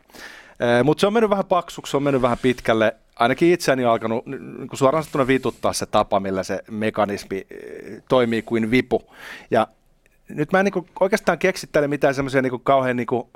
Mutta 0.84 1.02
se 1.02 1.08
on 1.08 1.14
mennyt 1.14 1.30
vähän 1.30 1.46
paksuksi, 1.46 1.92
se 1.92 1.98
on 1.98 2.04
mennyt 2.04 2.22
vähän 2.22 2.38
pitkälle. 2.42 2.96
Ainakin 3.16 3.54
itseäni 3.54 3.86
on 3.86 3.92
alkanut 3.92 4.26
niin 4.26 4.70
suoraan 4.74 5.04
sanottuna 5.04 5.28
vituttaa 5.28 5.74
se 5.74 5.86
tapa, 5.86 6.20
millä 6.20 6.44
se 6.44 6.64
mekanismi 6.72 7.48
toimii 8.10 8.42
kuin 8.42 8.72
vipu. 8.72 9.04
Ja 9.52 9.68
nyt 10.30 10.52
mä 10.52 10.60
en 10.60 10.66
niin 10.66 10.88
oikeastaan 11.00 11.38
keksittele 11.38 11.88
mitään 11.88 12.16
semmoisia 12.16 12.42
niin 12.42 12.62
kauhean 12.64 12.96
niin 12.96 13.08
kuin, 13.08 13.28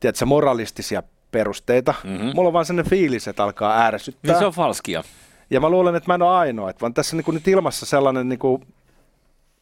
tiedätkö, 0.00 0.26
moralistisia 0.26 1.02
perusteita. 1.30 1.94
Mm-hmm. 2.04 2.30
Mulla 2.34 2.46
on 2.46 2.52
vaan 2.52 2.64
sellainen 2.64 2.90
fiilis, 2.90 3.28
että 3.28 3.44
alkaa 3.44 3.84
ärsyttää. 3.86 4.32
Niin 4.32 4.38
se 4.38 4.46
on 4.46 4.52
falskia. 4.52 5.04
Ja 5.50 5.60
mä 5.60 5.70
luulen, 5.70 5.94
että 5.94 6.10
mä 6.10 6.14
en 6.14 6.22
ole 6.22 6.36
ainoa, 6.36 6.70
että 6.70 6.80
vaan 6.80 6.94
tässä 6.94 7.16
niin 7.16 7.24
kuin 7.24 7.34
nyt 7.34 7.48
ilmassa 7.48 7.86
sellainen 7.86 8.28
niin 8.28 8.38
kuin 8.38 8.66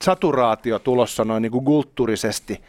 saturaatio 0.05 0.79
tulossa 0.79 1.25
noin 1.25 1.43
niin 1.43 1.53
kuin 1.53 1.65
kulttuurisesti. 1.65 2.61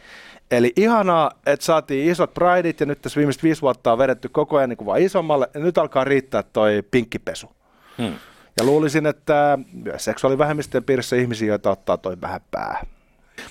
Eli 0.50 0.72
ihanaa, 0.76 1.30
että 1.46 1.66
saatiin 1.66 2.10
isot 2.10 2.34
prideit 2.34 2.80
ja 2.80 2.86
nyt 2.86 3.02
tässä 3.02 3.18
viimeiset 3.18 3.42
viisi 3.42 3.62
vuotta 3.62 3.92
on 3.92 3.98
vedetty 3.98 4.28
koko 4.28 4.56
ajan 4.56 4.68
niin 4.68 4.76
kuin 4.76 4.86
vaan 4.86 5.00
isommalle 5.00 5.50
ja 5.54 5.60
nyt 5.60 5.78
alkaa 5.78 6.04
riittää 6.04 6.42
toi 6.42 6.82
pinkkipesu. 6.90 7.50
Hmm. 7.98 8.14
Ja 8.56 8.64
luulisin, 8.64 9.06
että 9.06 9.58
myös 9.72 10.04
seksuaalivähemmistöjen 10.04 10.84
piirissä 10.84 11.16
ihmisiä, 11.16 11.48
joita 11.48 11.70
ottaa 11.70 11.96
toi 11.96 12.20
vähän 12.20 12.40
päähän. 12.50 12.86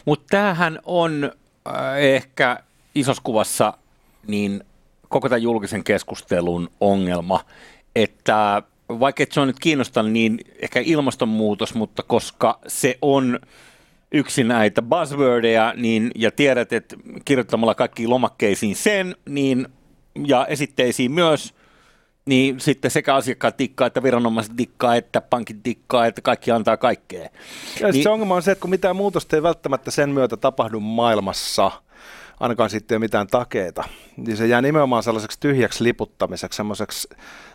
Mutta 0.05 0.25
tämähän 0.29 0.79
on 0.86 1.31
äh, 1.67 1.98
ehkä 1.98 2.60
isossa 2.95 3.24
kuvassa 3.24 3.74
niin 4.27 4.63
koko 5.10 5.29
tämän 5.29 5.41
julkisen 5.41 5.83
keskustelun 5.83 6.69
ongelma, 6.79 7.45
että 7.95 8.63
vaikka 8.89 9.24
et 9.24 9.31
se 9.31 9.41
on 9.41 9.48
nyt 9.48 9.60
kiinnostanut, 9.60 10.12
niin 10.12 10.39
ehkä 10.60 10.79
ilmastonmuutos, 10.79 11.74
mutta 11.74 12.03
koska 12.03 12.60
se 12.67 12.98
on 13.01 13.39
yksi 14.12 14.43
näitä 14.43 14.81
buzzwordeja, 14.81 15.74
niin, 15.77 16.12
ja 16.15 16.31
tiedät, 16.31 16.74
että 16.74 16.95
kirjoittamalla 17.25 17.75
kaikki 17.75 18.07
lomakkeisiin 18.07 18.75
sen, 18.75 19.15
niin, 19.29 19.67
ja 20.27 20.45
esitteisiin 20.45 21.12
myös, 21.12 21.53
niin 22.25 22.59
sitten 22.59 22.91
sekä 22.91 23.15
asiakkaat 23.15 23.57
tikkaa, 23.57 23.87
että 23.87 24.03
viranomaiset 24.03 24.53
tikkaa, 24.55 24.95
että 24.95 25.21
pankit 25.21 25.63
tikkaa, 25.63 26.05
että 26.05 26.21
kaikki 26.21 26.51
antaa 26.51 26.77
kaikkea. 26.77 27.29
Ja 27.79 27.91
niin, 27.91 28.03
se 28.03 28.09
ongelma 28.09 28.35
on 28.35 28.43
se, 28.43 28.51
että 28.51 28.61
kun 28.61 28.69
mitään 28.69 28.95
muutosta 28.95 29.35
ei 29.35 29.43
välttämättä 29.43 29.91
sen 29.91 30.09
myötä 30.09 30.37
tapahdu 30.37 30.79
maailmassa, 30.79 31.71
ainakaan 32.39 32.69
sitten 32.69 32.95
ei 32.95 32.97
ole 32.97 33.05
mitään 33.05 33.27
takeita, 33.27 33.83
niin 34.17 34.37
se 34.37 34.47
jää 34.47 34.61
nimenomaan 34.61 35.03
sellaiseksi 35.03 35.39
tyhjäksi 35.39 35.83
liputtamiseksi, 35.83 36.57
semmoiseksi 36.57 37.09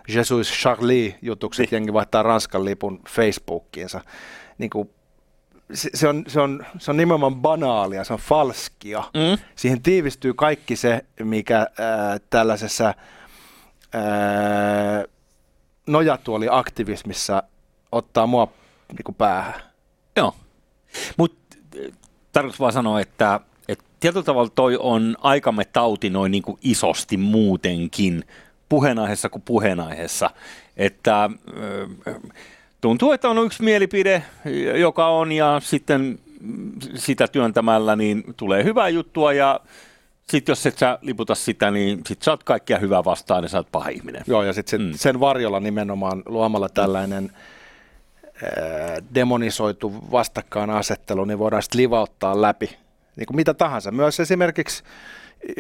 Jesus 0.09 0.53
Charlie-jutuksi, 0.53 1.63
että 1.63 1.63
niin. 1.63 1.77
jengi 1.77 1.93
vaihtaa 1.93 2.23
Ranskan 2.23 2.65
lipun 2.65 3.01
Facebookiinsa. 3.09 4.01
Niin 4.59 4.71
kuin 4.71 4.91
se, 5.75 5.91
se, 5.95 6.09
on, 6.09 6.25
se, 6.29 6.41
on, 6.41 6.67
se 6.79 6.91
on 6.91 6.97
nimenomaan 6.97 7.37
banaalia, 7.37 8.05
se 8.05 8.13
on 8.13 8.19
falskia. 8.19 9.03
Mm. 9.15 9.39
Siihen 9.57 9.83
tiivistyy 9.83 10.35
kaikki 10.35 10.77
se, 10.77 11.05
mikä 11.23 11.61
äh, 11.61 11.67
tällaisessa 12.31 12.95
äh, 13.95 15.05
nojatuoli-aktivismissa 15.87 17.43
ottaa 17.93 18.27
mua 18.27 18.53
niin 18.89 19.15
päähän. 19.15 19.55
Joo, 20.17 20.35
mutta 21.17 21.57
tarkoitus 22.33 22.61
vaan 22.61 22.73
sanoa, 22.73 23.01
että, 23.01 23.41
että 23.69 23.85
tietyllä 24.01 24.25
tavalla 24.25 24.51
toi 24.55 24.77
on 24.81 25.17
aikamme 25.21 25.65
tauti 25.65 26.11
noin 26.11 26.33
niin 26.33 26.43
kuin 26.43 26.59
isosti 26.63 27.17
muutenkin, 27.17 28.25
puheenaiheessa 28.69 29.29
kuin 29.29 29.43
puheenaiheessa, 29.43 30.31
että 30.77 31.31
tuntuu, 32.81 33.13
että 33.13 33.29
on 33.29 33.47
yksi 33.47 33.63
mielipide, 33.63 34.23
joka 34.81 35.09
on, 35.09 35.33
ja 35.33 35.61
sitten 35.65 36.19
sitä 36.95 37.29
työntämällä 37.29 37.97
niin 37.97 38.25
tulee 38.37 38.65
hyvää 38.65 38.89
juttua, 38.89 39.33
ja 39.33 39.61
sitten 40.29 40.53
jos 40.53 40.67
et 40.67 40.79
sä 40.79 40.99
liputa 41.03 41.35
sitä, 41.35 41.71
niin 41.71 42.01
sit 42.07 42.23
sä 42.23 42.31
oot 42.31 42.45
kaikkia 42.45 42.79
hyvää 42.79 43.05
vastaan 43.05 43.45
ja 43.45 43.49
sä 43.49 43.57
oot 43.59 43.73
paha 43.73 43.89
ihminen. 43.89 44.23
Joo, 44.27 44.43
ja 44.43 44.53
sitten 44.53 44.83
mm. 44.83 44.93
sen 44.95 45.21
varjolla 45.21 45.61
nimenomaan 45.61 46.23
luomalla 46.27 46.69
tällainen 46.69 47.31
äh, 48.25 48.51
demonisoitu 49.15 49.95
vastakkainasettelu, 50.11 51.25
niin 51.25 51.39
voidaan 51.39 51.63
sitten 51.63 51.81
livauttaa 51.81 52.43
läpi 52.43 52.77
niin 53.17 53.27
kuin 53.27 53.37
mitä 53.37 53.55
tahansa. 53.55 53.91
Myös 53.91 54.21
esimerkiksi 54.21 54.83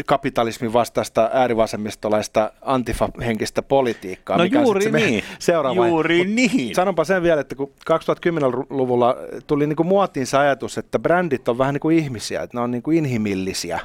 kapitalismin 0.06 0.72
vastaista 0.72 1.30
äärivasemmistolaista 1.32 2.52
antifa-henkistä 2.62 3.62
politiikkaa. 3.62 4.36
No 4.36 4.44
mikä 4.44 4.62
juuri 4.62 4.92
niin. 4.92 5.24
Seuraava. 5.38 5.88
Juuri 5.88 6.18
Mut 6.18 6.34
niin. 6.34 6.74
Sanonpa 6.74 7.04
sen 7.04 7.22
vielä, 7.22 7.40
että 7.40 7.54
kun 7.54 7.72
2010-luvulla 7.90 9.16
tuli 9.46 9.66
niin 9.66 9.76
kuin 9.76 9.86
muotiin 9.86 10.26
se 10.26 10.38
ajatus, 10.38 10.78
että 10.78 10.98
brändit 10.98 11.48
on 11.48 11.58
vähän 11.58 11.74
niin 11.74 11.80
kuin 11.80 11.98
ihmisiä, 11.98 12.42
että 12.42 12.56
ne 12.56 12.60
on 12.60 12.70
niin 12.70 12.82
kuin 12.82 12.98
inhimillisiä. 12.98 13.80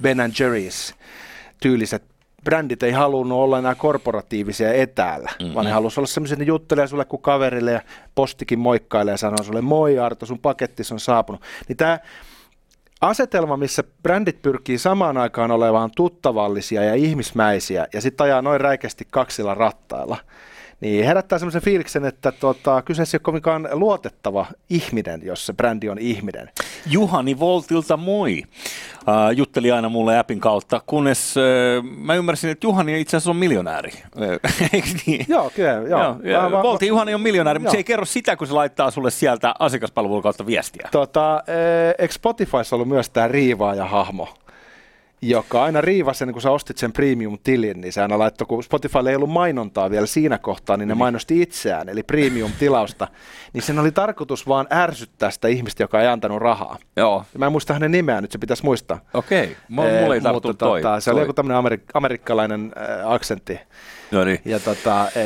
Ben 0.00 0.18
Jerry's 0.18 0.94
tyyliset 1.60 2.02
brändit 2.44 2.82
ei 2.82 2.92
halunnut 2.92 3.38
olla 3.38 3.58
enää 3.58 3.74
korporatiivisia 3.74 4.72
etäällä, 4.72 5.30
mm-hmm. 5.40 5.54
vaan 5.54 5.66
ne 5.66 5.72
halusivat 5.72 5.98
olla 5.98 6.06
sellaisia, 6.06 6.34
että 6.34 6.44
ne 6.44 6.48
juttelee 6.48 6.86
sulle 6.86 7.04
kuin 7.04 7.22
kaverille 7.22 7.72
ja 7.72 7.80
postikin 8.14 8.58
moikkailee 8.58 9.12
ja 9.12 9.16
sanoo 9.16 9.44
sulle, 9.44 9.60
moi 9.60 9.98
Arto, 9.98 10.26
sun 10.26 10.38
paketti 10.38 10.82
on 10.92 11.00
saapunut. 11.00 11.42
Niin 11.68 11.76
tämä 11.76 11.98
asetelma, 13.00 13.56
missä 13.56 13.84
brändit 14.02 14.42
pyrkii 14.42 14.78
samaan 14.78 15.16
aikaan 15.16 15.50
olemaan 15.50 15.90
tuttavallisia 15.96 16.84
ja 16.84 16.94
ihmismäisiä 16.94 17.86
ja 17.92 18.00
sitten 18.00 18.24
ajaa 18.24 18.42
noin 18.42 18.60
räikeästi 18.60 19.06
kaksilla 19.10 19.54
rattailla, 19.54 20.16
niin 20.82 21.04
herättää 21.04 21.38
semmoisen 21.38 21.62
fiiliksen, 21.62 22.04
että 22.04 22.32
tota, 22.32 22.82
kyseessä 22.82 23.16
ei 23.16 23.18
ole 23.18 23.22
kovinkaan 23.22 23.68
luotettava 23.72 24.46
ihminen, 24.70 25.20
jos 25.24 25.46
se 25.46 25.52
brändi 25.52 25.88
on 25.88 25.98
ihminen. 25.98 26.50
Juhani 26.86 27.38
Voltilta 27.38 27.96
moi. 27.96 28.42
Uh, 29.02 29.36
jutteli 29.36 29.72
aina 29.72 29.88
mulle 29.88 30.18
appin 30.18 30.40
kautta, 30.40 30.80
kunnes 30.86 31.34
uh, 31.36 31.84
mä 31.84 32.14
ymmärsin, 32.14 32.50
että 32.50 32.66
Juhani 32.66 33.00
itse 33.00 33.16
asiassa 33.16 33.30
on 33.30 33.36
miljonääri. 33.36 33.90
Eikö 34.72 34.88
niin? 35.06 35.26
Joo, 35.28 35.50
kyllä. 35.54 35.70
Joo. 35.70 36.16
joo. 36.22 36.50
Mä, 36.50 36.62
Volti 36.62 36.86
Juhani 36.86 37.14
on 37.14 37.20
miljonääri, 37.20 37.58
mutta 37.58 37.70
se 37.70 37.76
ei 37.76 37.84
kerro 37.84 38.04
sitä, 38.04 38.36
kun 38.36 38.46
se 38.46 38.52
laittaa 38.52 38.90
sulle 38.90 39.10
sieltä 39.10 39.54
asiakaspalvelun 39.58 40.22
kautta 40.22 40.46
viestiä. 40.46 40.88
Tota, 40.92 41.42
eikö 41.98 42.14
Spotifyssa 42.14 42.76
ollut 42.76 42.88
myös 42.88 43.10
tämä 43.10 43.28
riivaaja-hahmo? 43.28 44.28
Joka 45.22 45.64
aina 45.64 45.80
riivasi 45.80 46.26
kun 46.32 46.42
sä 46.42 46.50
ostit 46.50 46.78
sen 46.78 46.92
premium-tilin, 46.92 47.80
niin 47.80 47.92
se 47.92 48.02
aina 48.02 48.18
laittoi, 48.18 48.46
kun 48.46 48.62
Spotify 48.62 48.98
ei 49.08 49.16
ollut 49.16 49.30
mainontaa 49.30 49.90
vielä 49.90 50.06
siinä 50.06 50.38
kohtaa, 50.38 50.76
niin 50.76 50.88
ne 50.88 50.94
niin. 50.94 50.98
mainosti 50.98 51.42
itseään, 51.42 51.88
eli 51.88 52.02
premium-tilausta, 52.02 53.08
niin 53.52 53.62
sen 53.62 53.78
oli 53.78 53.92
tarkoitus 53.92 54.48
vaan 54.48 54.66
ärsyttää 54.72 55.30
sitä 55.30 55.48
ihmistä, 55.48 55.82
joka 55.82 56.00
ei 56.00 56.08
antanut 56.08 56.38
rahaa. 56.38 56.78
Joo. 56.96 57.24
Mä 57.38 57.46
en 57.46 57.52
muista 57.52 57.72
hänen 57.72 57.90
nimeä, 57.90 58.20
nyt 58.20 58.32
se 58.32 58.38
pitäisi 58.38 58.64
muistaa. 58.64 59.00
Okei, 59.14 59.44
okay. 59.44 59.54
mulla 59.68 60.14
ei 60.14 60.20
tarttunut 60.20 60.58
toi, 60.58 60.82
tota, 60.82 61.00
Se 61.00 61.10
toi. 61.10 61.14
oli 61.14 61.22
joku 61.22 61.32
tämmöinen 61.32 61.64
amerik- 61.64 61.90
amerikkalainen 61.94 62.72
äh, 62.76 63.12
aksentti. 63.12 63.60
No 64.10 64.24
niin. 64.24 64.40
Ja 64.44 64.60
tota, 64.60 65.08
e, 65.14 65.22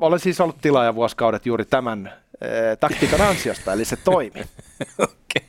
olen 0.00 0.20
siis 0.20 0.40
ollut 0.40 0.58
tilaaja 0.60 0.94
vuosikaudet 0.94 1.46
juuri 1.46 1.64
tämän 1.64 2.12
e, 2.40 2.76
taktiikan 2.80 3.20
ansiosta, 3.20 3.72
eli 3.72 3.84
se 3.84 3.96
toimi. 3.96 4.40
okay. 4.98 5.48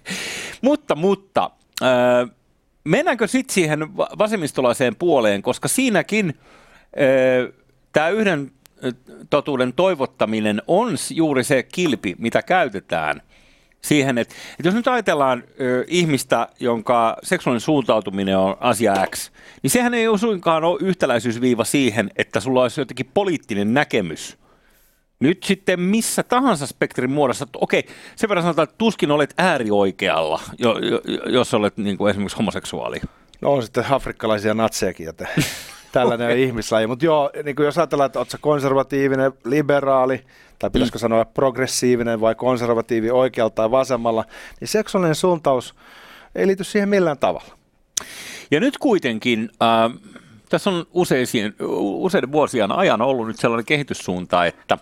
Mutta, 0.62 0.95
mutta... 0.95 1.51
Äh, 1.83 2.38
mennäänkö 2.88 3.27
sitten 3.27 3.53
siihen 3.53 3.98
vasemmistolaiseen 3.98 4.96
puoleen, 4.96 5.41
koska 5.41 5.67
siinäkin 5.67 6.34
tämä 7.91 8.10
yhden 8.10 8.51
totuuden 9.29 9.74
toivottaminen 9.74 10.62
on 10.67 10.96
juuri 11.12 11.44
se 11.44 11.63
kilpi, 11.63 12.15
mitä 12.17 12.41
käytetään 12.41 13.22
siihen, 13.82 14.17
että, 14.17 14.36
että 14.51 14.67
jos 14.67 14.75
nyt 14.75 14.88
ajatellaan 14.88 15.44
ö, 15.60 15.86
ihmistä, 15.88 16.50
jonka 16.60 17.17
seksuaalinen 17.24 17.62
suuntautuminen 17.62 18.38
on 18.38 18.58
asia 18.60 18.94
X, 19.15 19.32
niin 19.63 19.72
sehän 19.72 19.94
ei 19.94 20.08
ole 20.08 20.17
suinkaan 20.17 20.63
ole 20.63 20.79
yhtäläisyysviiva 20.82 21.63
siihen, 21.63 22.12
että 22.15 22.39
sulla 22.39 22.62
olisi 22.62 22.82
jotenkin 22.82 23.12
poliittinen 23.13 23.74
näkemys 23.74 24.38
nyt 25.19 25.43
sitten 25.43 25.79
missä 25.79 26.24
tahansa 26.24 26.67
spektrin 26.67 27.12
muodossa, 27.12 27.43
että 27.43 27.59
okei, 27.62 27.86
sen 28.15 28.29
verran 28.29 28.43
sanotaan, 28.43 28.63
että 28.63 28.75
tuskin 28.77 29.12
olet 29.12 29.33
äärioikealla, 29.38 30.41
jo, 30.57 30.77
jo, 30.79 31.01
jos 31.25 31.53
olet 31.53 31.77
niin 31.77 31.97
kuin 31.97 32.09
esimerkiksi 32.09 32.38
homoseksuaali. 32.38 33.01
No 33.41 33.53
on 33.53 33.63
sitten 33.63 33.91
afrikkalaisia 33.91 34.53
natsejakin, 34.53 35.05
joten 35.05 35.27
tällainen 35.91 36.27
okay. 36.27 36.41
ihmislaji. 36.41 36.88
Mutta 36.88 37.05
joo, 37.05 37.31
niin 37.43 37.55
kuin 37.55 37.65
jos 37.65 37.77
ajatellaan, 37.77 38.05
että 38.05 38.19
oletko 38.19 38.38
konservatiivinen, 38.41 39.31
liberaali, 39.45 40.24
tai 40.59 40.69
pitäisikö 40.69 40.97
mm. 40.97 41.01
sanoa 41.01 41.25
progressiivinen 41.25 42.21
vai 42.21 42.36
konservatiivi 42.36 43.12
oikealta 43.12 43.55
tai 43.55 43.71
vasemmalla, 43.71 44.25
niin 44.59 44.67
seksuaalinen 44.67 45.15
suuntaus 45.15 45.75
ei 46.36 46.47
liity 46.47 46.63
siihen 46.63 46.89
millään 46.89 47.17
tavalla. 47.17 47.57
Ja 48.51 48.59
nyt 48.59 48.77
kuitenkin... 48.77 49.50
Äh, 49.62 50.16
tässä 50.50 50.70
on 50.70 50.86
useisiin, 50.94 51.56
useiden 51.80 52.32
vuosien 52.32 52.72
ajan 52.72 53.01
ollut 53.01 53.27
nyt 53.27 53.39
sellainen 53.39 53.66
kehityssuunta, 53.66 54.46
että 54.46 54.77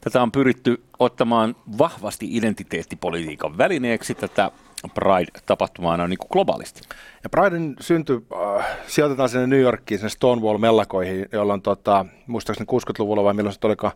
tätä 0.00 0.22
on 0.22 0.32
pyritty 0.32 0.82
ottamaan 0.98 1.56
vahvasti 1.78 2.36
identiteettipolitiikan 2.36 3.58
välineeksi 3.58 4.14
tätä 4.14 4.50
Pride-tapahtumaana 4.94 6.08
niin 6.08 6.18
kuin 6.18 6.28
globaalisti. 6.32 6.80
Ja 7.24 7.30
Pridein 7.30 7.76
synty 7.80 8.26
äh, 8.58 8.66
sijoitetaan 8.86 9.28
sinne 9.28 9.46
New 9.46 9.60
Yorkiin, 9.60 9.98
sinne 9.98 10.10
Stonewall-mellakoihin, 10.10 11.28
jolloin 11.32 11.62
tota, 11.62 12.06
muistaakseni 12.26 12.66
60-luvulla 12.72 13.24
vai 13.24 13.34
milloin 13.34 13.52
se 13.52 13.58
olikaan, 13.62 13.92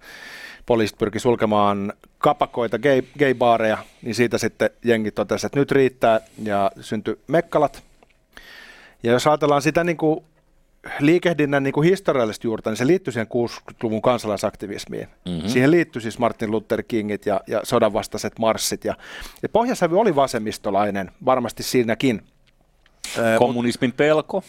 poliisit 0.66 0.98
pyrki 0.98 1.18
sulkemaan 1.18 1.92
kapakoita, 2.18 2.78
gay, 2.78 3.02
gay-baareja, 3.18 3.78
niin 4.02 4.14
siitä 4.14 4.38
sitten 4.38 4.70
jengi 4.84 5.10
totesi, 5.10 5.46
että 5.46 5.58
nyt 5.58 5.72
riittää 5.72 6.20
ja 6.42 6.70
syntyi 6.80 7.20
mekkalat. 7.26 7.82
Ja 9.02 9.12
jos 9.12 9.26
ajatellaan 9.26 9.62
sitä 9.62 9.84
niin 9.84 9.96
kuin 9.96 10.24
liikehdinnän 11.00 11.62
niin 11.62 11.72
kuin 11.72 11.88
historiallista 11.88 12.46
juurta, 12.46 12.70
niin 12.70 12.76
se 12.76 12.86
liittyy 12.86 13.12
siihen 13.12 13.26
60-luvun 13.26 14.02
kansalaisaktivismiin. 14.02 15.08
Mm-hmm. 15.24 15.48
Siihen 15.48 15.70
liittyy 15.70 16.02
siis 16.02 16.18
Martin 16.18 16.50
Luther 16.50 16.82
Kingit 16.82 17.26
ja, 17.26 17.40
ja 17.46 17.60
sodanvastaiset 17.62 18.38
marssit. 18.38 18.84
Ja, 18.84 18.94
ja 19.42 19.48
pohjasävy 19.48 20.00
oli 20.00 20.16
vasemmistolainen, 20.16 21.10
varmasti 21.24 21.62
siinäkin. 21.62 22.22
Kommunismin 23.38 23.92
pelko 23.92 24.42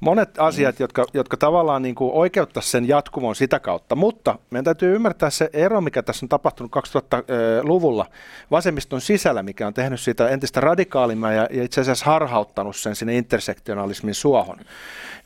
monet 0.00 0.38
asiat, 0.38 0.80
jotka, 0.80 1.04
jotka 1.14 1.36
tavallaan 1.36 1.82
niin 1.82 1.94
kuin 1.94 2.12
oikeuttaisivat 2.12 2.70
sen 2.70 2.88
jatkumon 2.88 3.36
sitä 3.36 3.60
kautta, 3.60 3.96
mutta 3.96 4.38
meidän 4.50 4.64
täytyy 4.64 4.94
ymmärtää 4.94 5.30
se 5.30 5.50
ero, 5.52 5.80
mikä 5.80 6.02
tässä 6.02 6.24
on 6.24 6.28
tapahtunut 6.28 6.72
2000-luvulla 6.76 8.06
vasemmiston 8.50 9.00
sisällä, 9.00 9.42
mikä 9.42 9.66
on 9.66 9.74
tehnyt 9.74 10.00
siitä 10.00 10.28
entistä 10.28 10.60
radikaalimman 10.60 11.36
ja, 11.36 11.48
ja 11.50 11.64
itse 11.64 11.80
asiassa 11.80 12.06
harhauttanut 12.06 12.76
sen 12.76 12.96
sinne 12.96 13.16
intersektionalismin 13.16 14.14
suohon. 14.14 14.58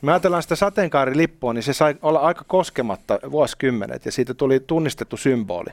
Me 0.01 0.11
ajatellaan 0.11 0.43
sitä 0.43 0.55
sateenkaarilippua, 0.55 1.53
niin 1.53 1.63
se 1.63 1.73
sai 1.73 1.95
olla 2.01 2.19
aika 2.19 2.43
koskematta 2.47 3.19
vuosikymmenet 3.31 4.05
ja 4.05 4.11
siitä 4.11 4.33
tuli 4.33 4.59
tunnistettu 4.59 5.17
symboli. 5.17 5.69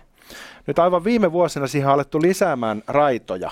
Nyt 0.67 0.79
aivan 0.79 1.05
viime 1.05 1.33
vuosina 1.33 1.67
siihen 1.67 1.89
on 1.89 1.95
alettu 1.95 2.23
lisäämään 2.23 2.83
raitoja. 2.87 3.51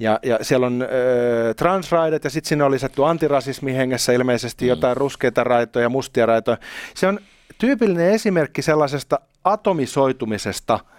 Ja, 0.00 0.18
ja 0.22 0.38
siellä 0.42 0.66
on 0.66 0.82
ö, 0.82 1.54
transraidet 1.54 2.24
ja 2.24 2.30
sitten 2.30 2.48
sinne 2.48 2.64
on 2.64 2.70
lisätty 2.70 3.04
antirasismi 3.04 3.74
hengessä 3.74 4.12
ilmeisesti 4.12 4.64
mm. 4.64 4.68
jotain 4.68 4.96
ruskeita 4.96 5.44
raitoja, 5.44 5.88
mustia 5.88 6.26
raitoja. 6.26 6.58
Se 6.94 7.06
on 7.06 7.18
tyypillinen 7.58 8.10
esimerkki 8.10 8.62
sellaisesta 8.62 9.20
atomisoitumisesta– 9.44 10.78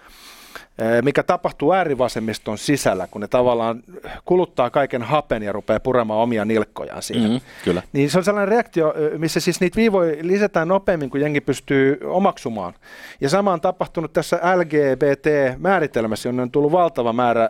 mikä 1.01 1.23
tapahtuu 1.23 1.73
äärivasemmiston 1.73 2.57
sisällä, 2.57 3.07
kun 3.11 3.21
ne 3.21 3.27
tavallaan 3.27 3.83
kuluttaa 4.25 4.69
kaiken 4.69 5.03
hapen 5.03 5.43
ja 5.43 5.51
rupeaa 5.51 5.79
puremaan 5.79 6.19
omia 6.19 6.45
nilkkojaan 6.45 7.01
siihen. 7.01 7.31
Mm-hmm, 7.31 7.45
kyllä. 7.63 7.83
Niin 7.93 8.09
se 8.09 8.17
on 8.17 8.23
sellainen 8.23 8.47
reaktio, 8.47 8.93
missä 9.17 9.39
siis 9.39 9.61
niitä 9.61 9.75
viivoja 9.75 10.15
lisätään 10.21 10.67
nopeammin 10.67 11.09
kuin 11.09 11.21
jengi 11.21 11.41
pystyy 11.41 11.97
omaksumaan. 12.03 12.73
Ja 13.21 13.29
sama 13.29 13.53
on 13.53 13.61
tapahtunut 13.61 14.13
tässä 14.13 14.39
LGBT-määritelmässä, 14.55 16.29
jonne 16.29 16.41
on 16.41 16.51
tullut 16.51 16.71
valtava 16.71 17.13
määrä 17.13 17.49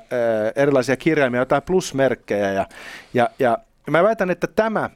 erilaisia 0.55 0.97
kirjaimia, 0.97 1.41
jotain 1.41 1.63
plusmerkkejä. 1.63 2.51
Ja, 2.51 2.65
ja, 3.13 3.29
ja 3.39 3.57
mä 3.89 4.03
väitän, 4.03 4.29
että 4.29 4.47
tämä 4.47 4.89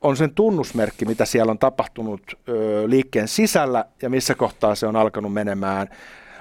on 0.00 0.16
sen 0.16 0.34
tunnusmerkki, 0.34 1.04
mitä 1.04 1.24
siellä 1.24 1.50
on 1.50 1.58
tapahtunut 1.58 2.22
ö, 2.48 2.82
liikkeen 2.86 3.28
sisällä 3.28 3.84
ja 4.02 4.10
missä 4.10 4.34
kohtaa 4.34 4.74
se 4.74 4.86
on 4.86 4.96
alkanut 4.96 5.32
menemään 5.32 5.88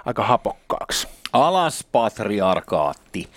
aika 0.05 0.23
hapokkaaksi. 0.23 1.07
Alas 1.33 1.85
patriarkaatti. 1.91 3.29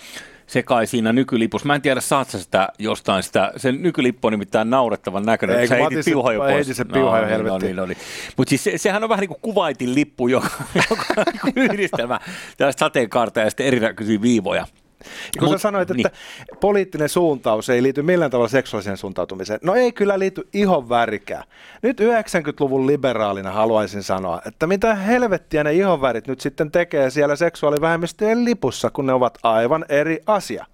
Se 0.47 0.63
kai 0.63 0.87
siinä 0.87 1.13
nykylipussa. 1.13 1.67
Mä 1.67 1.75
en 1.75 1.83
tiedä, 1.83 2.01
saat 2.01 2.31
sä 2.31 2.39
sitä 2.39 2.69
jostain 2.79 3.23
sitä. 3.23 3.53
Sen 3.57 3.83
nykylippu 3.83 4.27
on 4.27 4.33
nimittäin 4.33 4.71
naurettavan 4.71 5.23
näköinen. 5.23 5.61
Ei, 5.61 5.69
sä 5.69 5.75
heitit 5.75 6.05
piuha 6.05 6.33
jo 6.33 6.41
pois. 6.41 6.77
se 6.77 6.85
piuha 6.85 7.21
no, 7.21 7.29
jo 7.29 7.43
no, 7.43 7.59
niin, 7.59 7.77
no, 7.77 7.87
niin. 7.87 7.99
Mutta 8.37 8.49
siis 8.49 8.65
se, 8.65 8.79
sehän 8.79 9.03
on 9.03 9.09
vähän 9.09 9.21
niin 9.21 9.29
kuin 9.29 9.41
kuvaitin 9.43 9.95
lippu, 9.95 10.29
joka, 10.29 10.49
joka 10.91 11.05
on 11.17 11.25
niin 11.45 11.71
yhdistelmä 11.73 12.21
tällaista 12.57 12.81
sateenkaarta 12.81 13.41
ja 13.41 13.51
sitten 13.51 13.67
erinäköisiä 13.67 14.23
viivoja. 14.23 14.67
Ja 15.05 15.39
kun 15.39 15.49
Mut, 15.49 15.53
sä 15.53 15.59
sanoit, 15.59 15.91
että 15.91 16.11
niin. 16.11 16.59
poliittinen 16.61 17.09
suuntaus 17.09 17.69
ei 17.69 17.83
liity 17.83 18.03
millään 18.03 18.31
tavalla 18.31 18.49
seksuaaliseen 18.49 18.97
suuntautumiseen. 18.97 19.61
No 19.63 19.75
ei 19.75 19.93
kyllä 19.93 20.19
liity 20.19 20.49
ihon 20.53 20.89
värikään. 20.89 21.45
Nyt 21.83 22.01
90-luvun 22.01 22.87
liberaalina 22.87 23.51
haluaisin 23.51 24.03
sanoa, 24.03 24.43
että 24.47 24.67
mitä 24.67 24.95
helvettiä 24.95 25.65
ne 25.65 25.73
ihonvärit 25.73 26.27
nyt 26.27 26.41
sitten 26.41 26.71
tekee 26.71 27.11
siellä 27.11 27.37
seksuaalivähemmistöjen 27.37 28.45
lipussa, 28.45 28.91
kun 28.91 29.07
ne 29.07 29.13
ovat 29.13 29.39
aivan 29.43 29.85
eri 29.89 30.23
asia. 30.27 30.67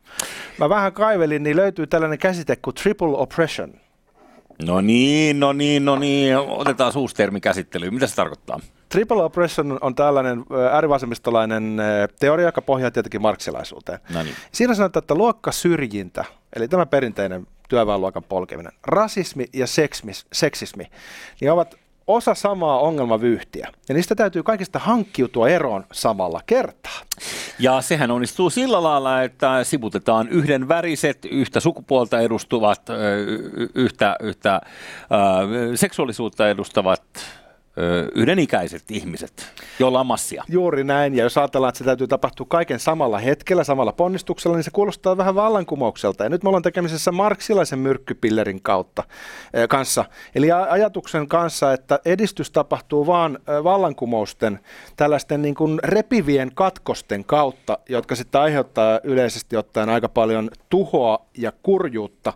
Mä 0.59 0.69
vähän 0.69 0.93
kaivelin, 0.93 1.43
niin 1.43 1.57
löytyy 1.57 1.87
tällainen 1.87 2.19
käsite 2.19 2.57
kuin 2.57 2.75
triple 2.75 3.17
oppression. 3.17 3.75
No 4.67 4.81
niin, 4.81 5.41
no 5.41 5.53
niin, 5.53 5.85
no 5.85 5.97
niin. 5.97 6.37
Otetaan 6.37 6.93
uusi 6.97 7.15
termi 7.15 7.41
käsittelyyn. 7.41 7.95
Mitä 7.95 8.07
se 8.07 8.15
tarkoittaa? 8.15 8.61
Triple 8.95 9.23
oppression 9.23 9.79
on 9.81 9.95
tällainen 9.95 10.45
äärivasemmistolainen 10.73 11.77
teoria, 12.21 12.47
joka 12.47 12.63
pohjaa 12.63 12.91
tietenkin 12.91 13.23
marksilaisuuteen. 13.23 13.99
No 14.15 14.23
niin. 14.23 14.35
Siinä 14.53 14.75
sanotaan, 14.75 15.03
että 15.03 15.15
luokkasyrjintä, 15.15 16.25
eli 16.57 16.69
tämä 16.69 16.87
perinteinen 16.87 17.47
työväenluokan 17.69 18.23
polkeminen, 18.23 18.73
rasismi 18.87 19.47
ja 19.53 19.67
seksmis, 19.67 20.27
seksismi, 20.33 20.91
niin 21.41 21.53
ovat 21.53 21.75
osa 22.07 22.35
samaa 22.35 22.79
ongelmavyyhtiä. 22.79 23.69
Ja 23.89 23.95
niistä 23.95 24.15
täytyy 24.15 24.43
kaikista 24.43 24.79
hankkiutua 24.79 25.49
eroon 25.49 25.85
samalla 25.93 26.41
kertaa. 26.47 27.01
Ja 27.59 27.81
sehän 27.81 28.11
onnistuu 28.11 28.51
sillä 28.51 28.83
lailla, 28.83 29.23
että 29.23 29.65
sivutetaan 29.65 30.29
yhden 30.29 30.69
väriset, 30.69 31.25
yhtä 31.25 31.61
sukupuolta 31.61 32.21
edustuvat, 32.21 32.83
yhtä, 33.75 34.17
yhtä 34.21 34.55
äh, 34.55 34.61
seksuaalisuutta 35.75 36.49
edustavat 36.49 37.03
yhdenikäiset 38.15 38.91
ihmiset, 38.91 39.53
joilla 39.79 40.01
on 40.01 40.07
massia. 40.07 40.45
Juuri 40.49 40.85
näin, 40.85 41.15
ja 41.15 41.23
jos 41.23 41.39
ajatellaan, 41.39 41.69
että 41.69 41.79
se 41.79 41.85
täytyy 41.85 42.07
tapahtua 42.07 42.47
kaiken 42.49 42.81
samalla 42.81 43.19
hetkellä, 43.19 43.65
samalla 43.65 43.93
ponnistuksella, 43.93 44.57
niin 44.57 44.65
se 44.65 44.71
kuulostaa 44.71 45.17
vähän 45.17 45.35
vallankumoukselta. 45.35 46.25
Ja 46.25 46.31
nyt 46.31 46.43
me 46.43 46.49
ollaan 46.49 46.63
tekemisessä 46.63 47.13
marksilaisen 47.13 47.79
myrkkypillerin 47.79 48.63
kautta, 48.63 49.03
äh, 49.03 49.69
kanssa. 49.69 50.05
Eli 50.35 50.53
ajatuksen 50.53 51.29
kanssa, 51.29 51.73
että 51.73 52.01
edistys 52.05 52.51
tapahtuu 52.51 53.07
vaan 53.07 53.39
äh, 53.49 53.65
vallankumousten, 53.65 54.61
tällaisten 54.97 55.43
niin 55.43 55.55
kuin 55.55 55.81
repivien 55.85 56.51
katkosten 56.55 57.25
kautta, 57.25 57.79
jotka 57.89 58.15
sitten 58.15 58.41
aiheuttaa 58.41 59.01
yleisesti 59.05 59.57
ottaen 59.57 59.89
aika 59.89 60.09
paljon 60.09 60.51
tuhoa 60.69 61.27
ja 61.39 61.53
kurjuutta. 61.63 62.33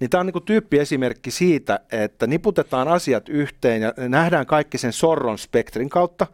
Niin 0.00 0.10
tämä 0.10 0.20
on 0.20 0.26
niin 0.26 0.32
kuin 0.32 0.44
tyyppiesimerkki 0.44 1.30
siitä, 1.30 1.80
että 1.92 2.26
niputetaan 2.26 2.88
asiat 2.88 3.28
yhteen 3.28 3.82
ja 3.82 3.92
nähdään 3.96 4.46
kaikki 4.46 4.77
sen 4.78 4.92
sorron 4.92 5.38
spektrin 5.38 5.88
kautta, 5.88 6.26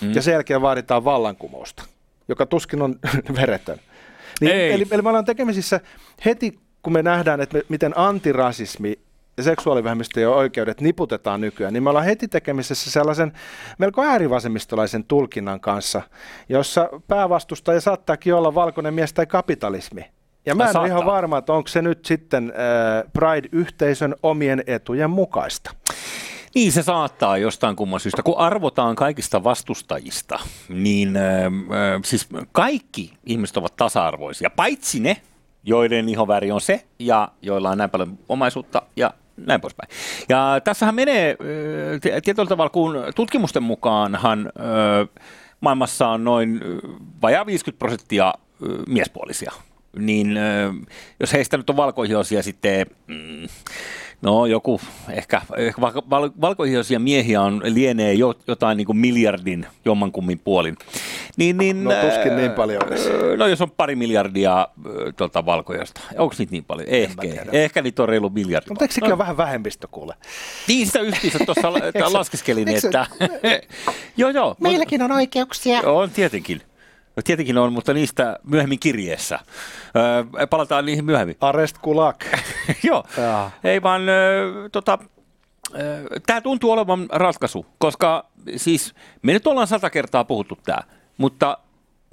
mm. 0.00 0.14
ja 0.14 0.22
sen 0.22 0.32
jälkeen 0.32 0.62
vaaditaan 0.62 1.04
vallankumousta, 1.04 1.84
joka 2.28 2.46
tuskin 2.46 2.82
on 2.82 2.94
veretön. 3.40 3.78
Niin, 4.40 4.52
eli, 4.52 4.86
eli 4.90 5.02
me 5.02 5.08
ollaan 5.08 5.24
tekemisissä 5.24 5.80
heti, 6.24 6.58
kun 6.82 6.92
me 6.92 7.02
nähdään, 7.02 7.40
että 7.40 7.56
me, 7.56 7.62
miten 7.68 7.98
antirasismi 7.98 8.98
ja 9.36 9.42
seksuaalivähemmistöjen 9.42 10.28
oikeudet 10.28 10.80
niputetaan 10.80 11.40
nykyään, 11.40 11.72
niin 11.72 11.82
me 11.82 11.90
ollaan 11.90 12.04
heti 12.04 12.28
tekemisessä 12.28 12.90
sellaisen 12.90 13.32
melko 13.78 14.02
äärivasemmistolaisen 14.02 15.04
tulkinnan 15.04 15.60
kanssa, 15.60 16.02
jossa 16.48 16.88
päävastustaja 17.08 17.80
saattaakin 17.80 18.34
olla 18.34 18.54
valkoinen 18.54 18.94
mies 18.94 19.12
tai 19.12 19.26
kapitalismi. 19.26 20.04
Ja 20.46 20.54
mä 20.54 20.70
en 20.70 20.76
ole 20.76 20.86
ihan 20.86 21.06
varma, 21.06 21.38
että 21.38 21.52
onko 21.52 21.68
se 21.68 21.82
nyt 21.82 22.04
sitten 22.04 22.52
äh, 22.56 23.12
Pride-yhteisön 23.12 24.14
omien 24.22 24.62
etujen 24.66 25.10
mukaista. 25.10 25.70
Niin 26.54 26.72
se 26.72 26.82
saattaa 26.82 27.38
jostain 27.38 27.76
kumman 27.76 28.00
syystä. 28.00 28.22
Kun 28.22 28.38
arvotaan 28.38 28.96
kaikista 28.96 29.44
vastustajista, 29.44 30.38
niin 30.68 31.16
äh, 31.16 31.22
siis 32.04 32.28
kaikki 32.52 33.12
ihmiset 33.26 33.56
ovat 33.56 33.76
tasa-arvoisia, 33.76 34.50
paitsi 34.50 35.00
ne, 35.00 35.16
joiden 35.64 36.08
ihoväri 36.08 36.50
on 36.50 36.60
se 36.60 36.84
ja 36.98 37.28
joilla 37.42 37.70
on 37.70 37.78
näin 37.78 37.90
paljon 37.90 38.18
omaisuutta 38.28 38.82
ja 38.96 39.14
näin 39.36 39.60
poispäin. 39.60 39.90
Ja 40.28 40.60
tässähän 40.64 40.94
menee 40.94 41.36
tietyllä 42.24 42.48
tavalla, 42.48 42.70
kun 42.70 42.96
tutkimusten 43.14 43.62
mukaanhan 43.62 44.52
maailmassa 45.60 46.08
on 46.08 46.24
noin 46.24 46.60
vajaa 47.22 47.46
50 47.46 47.78
prosenttia 47.78 48.34
miespuolisia, 48.88 49.52
niin 49.96 50.38
jos 51.20 51.32
heistä 51.32 51.56
nyt 51.56 51.70
on 51.70 51.76
valkoihoisia 51.76 52.42
sitten... 52.42 52.86
No 54.22 54.46
joku, 54.46 54.80
ehkä, 55.10 55.42
ehkä 55.56 55.80
val, 55.80 56.30
valkoihoisia 56.40 57.00
miehiä 57.00 57.42
on, 57.42 57.62
lienee 57.64 58.14
jo, 58.14 58.34
jotain 58.46 58.76
niin 58.76 58.86
kuin 58.86 58.96
miljardin 58.96 59.66
jommankummin 59.84 60.38
puolin. 60.38 60.76
Niin, 61.36 61.56
niin, 61.56 61.84
no 61.84 61.90
tuskin 61.90 62.36
niin 62.36 62.50
paljon 62.50 62.82
edes. 62.86 63.08
No 63.36 63.46
jos 63.46 63.60
on 63.60 63.70
pari 63.70 63.96
miljardia 63.96 64.68
tuota, 65.16 65.46
valkoista. 65.46 66.00
Onko 66.18 66.34
niitä 66.38 66.52
niin 66.52 66.64
paljon? 66.64 66.88
Ehkä, 66.88 67.22
ehkä 67.52 67.82
niitä 67.82 68.02
on 68.02 68.08
reilu 68.08 68.30
miljardi. 68.30 68.66
Mutta 68.68 68.84
eikö 68.84 68.94
sekin 68.94 69.08
no. 69.08 69.14
ole 69.14 69.18
vähän 69.18 69.36
vähemmistö 69.36 69.88
kuule? 69.90 70.14
Niin 70.68 70.86
sitä 70.86 71.00
yhteensä 71.00 71.38
tuossa 71.46 71.72
laskeskelin, 72.18 72.68
että... 72.68 73.06
joo 74.16 74.30
joo. 74.30 74.56
Meilläkin 74.60 75.02
on 75.02 75.12
oikeuksia. 75.12 75.80
On 75.80 76.10
tietenkin. 76.10 76.62
No 77.16 77.22
tietenkin 77.24 77.58
on, 77.58 77.72
mutta 77.72 77.94
niistä 77.94 78.38
myöhemmin 78.44 78.78
kirjeessä. 78.78 79.38
Öö, 79.96 80.46
palataan 80.46 80.86
niihin 80.86 81.04
myöhemmin. 81.04 81.36
Arrest 81.40 81.78
kulak. 81.78 82.24
Joo, 82.88 83.04
ja. 83.16 83.50
ei 83.64 83.82
vaan 83.82 84.08
öö, 84.08 84.68
tota, 84.68 84.98
öö, 85.74 86.04
tämä 86.26 86.40
tuntuu 86.40 86.70
olevan 86.70 87.06
ratkaisu, 87.12 87.66
koska 87.78 88.26
siis 88.56 88.94
me 89.22 89.32
nyt 89.32 89.46
ollaan 89.46 89.66
sata 89.66 89.90
kertaa 89.90 90.24
puhuttu 90.24 90.58
tämä, 90.64 90.78
mutta 91.18 91.58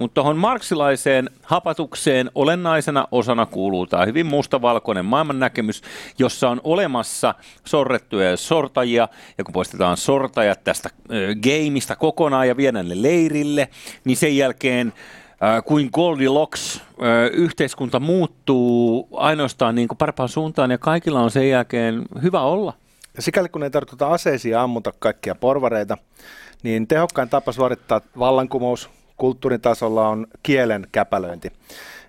mutta 0.00 0.14
tuohon 0.14 0.36
marksilaiseen 0.36 1.30
hapatukseen 1.42 2.30
olennaisena 2.34 3.08
osana 3.10 3.46
kuuluu 3.46 3.86
tämä 3.86 4.04
hyvin 4.06 4.26
mustavalkoinen 4.26 5.04
maailmannäkemys, 5.04 5.82
jossa 6.18 6.48
on 6.48 6.60
olemassa 6.64 7.34
sorrettuja 7.64 8.30
ja 8.30 8.36
sortajia, 8.36 9.08
ja 9.38 9.44
kun 9.44 9.52
poistetaan 9.52 9.96
sortajat 9.96 10.64
tästä 10.64 10.90
gameista 11.42 11.96
kokonaan 11.96 12.48
ja 12.48 12.56
viedään 12.56 12.88
ne 12.88 13.02
leirille, 13.02 13.68
niin 14.04 14.16
sen 14.16 14.36
jälkeen 14.36 14.92
kuin 15.64 15.90
Goldilocks 15.92 16.82
yhteiskunta 17.32 18.00
muuttuu 18.00 19.08
ainoastaan 19.12 19.74
niin 19.74 19.88
kuin 19.88 19.98
parempaan 19.98 20.28
suuntaan 20.28 20.70
ja 20.70 20.78
kaikilla 20.78 21.20
on 21.20 21.30
sen 21.30 21.48
jälkeen 21.48 22.02
hyvä 22.22 22.40
olla. 22.40 22.72
Ja 23.16 23.22
sikäli 23.22 23.48
kun 23.48 23.62
ei 23.62 23.70
tartuta 23.70 24.08
aseisiin 24.08 24.52
ja 24.52 24.62
ammuta 24.62 24.92
kaikkia 24.98 25.34
porvareita, 25.34 25.98
niin 26.62 26.86
tehokkain 26.86 27.28
tapa 27.28 27.52
suorittaa 27.52 28.00
vallankumous 28.18 28.90
kulttuurin 29.20 29.60
tasolla 29.60 30.08
on 30.08 30.26
kielen 30.42 30.86
käpälöinti. 30.92 31.52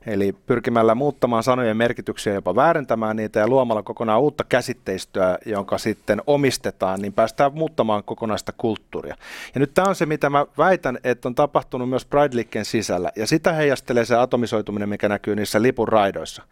Eli 0.06 0.36
pyrkimällä 0.46 0.96
muuttamaan 0.96 1.44
sanojen 1.44 1.78
merkityksiä, 1.78 2.34
jopa 2.34 2.56
väärentämään 2.56 3.16
niitä 3.16 3.40
ja 3.40 3.48
luomalla 3.48 3.84
kokonaan 3.84 4.22
uutta 4.22 4.44
käsitteistöä, 4.44 5.38
jonka 5.46 5.78
sitten 5.78 6.22
omistetaan, 6.28 7.02
niin 7.02 7.14
päästään 7.14 7.54
muuttamaan 7.54 8.04
kokonaista 8.04 8.52
kulttuuria. 8.58 9.16
Ja 9.56 9.60
nyt 9.60 9.74
tämä 9.74 9.88
on 9.88 9.96
se, 9.96 10.06
mitä 10.06 10.30
mä 10.30 10.46
väitän, 10.58 10.98
että 11.04 11.28
on 11.28 11.36
tapahtunut 11.36 11.90
myös 11.90 12.06
Pride-liikkeen 12.06 12.66
sisällä. 12.66 13.12
Ja 13.16 13.28
sitä 13.28 13.54
heijastelee 13.54 14.06
se 14.06 14.16
atomisoituminen, 14.16 14.90
mikä 14.90 15.10
näkyy 15.10 15.36
niissä 15.36 15.62
lipun 15.62 15.88
raidoissa. 15.88 16.44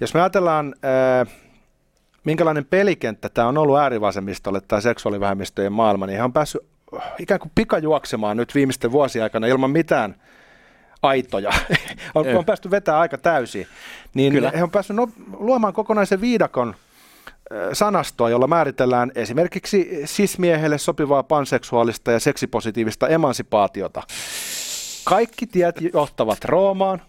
Jos 0.00 0.14
me 0.14 0.20
ajatellaan... 0.20 0.74
Ää, 0.82 1.26
minkälainen 2.24 2.64
pelikenttä 2.64 3.28
tämä 3.28 3.48
on 3.48 3.58
ollut 3.58 3.78
äärivasemmistolle 3.78 4.60
tai 4.60 4.82
seksuaalivähemmistöjen 4.82 5.72
maailma, 5.72 6.06
niin 6.06 6.16
he 6.16 6.22
on 6.22 6.32
päässyt 6.32 6.62
ikään 7.18 7.40
kuin 7.40 7.52
pikajuoksemaan 7.54 8.36
nyt 8.36 8.54
viimeisten 8.54 8.92
vuosien 8.92 9.22
aikana 9.22 9.46
ilman 9.46 9.70
mitään 9.70 10.14
aitoja. 11.02 11.52
on, 12.14 12.36
on 12.36 12.44
päästy 12.44 12.70
vetämään 12.70 13.00
aika 13.00 13.18
täysin. 13.18 13.66
Niin 14.14 14.32
Kyllä. 14.32 14.52
he 14.56 14.62
on 14.62 14.70
päässyt 14.70 14.96
no, 14.96 15.08
luomaan 15.38 15.74
kokonaisen 15.74 16.20
viidakon 16.20 16.74
sanastoa, 17.72 18.30
jolla 18.30 18.46
määritellään 18.46 19.12
esimerkiksi 19.14 20.00
sismiehelle 20.04 20.78
sopivaa 20.78 21.22
panseksuaalista 21.22 22.12
ja 22.12 22.20
seksipositiivista 22.20 23.08
emansipaatiota. 23.08 24.02
Kaikki 25.04 25.46
tiet 25.46 25.76
johtavat 25.92 26.44
Roomaan, 26.44 27.02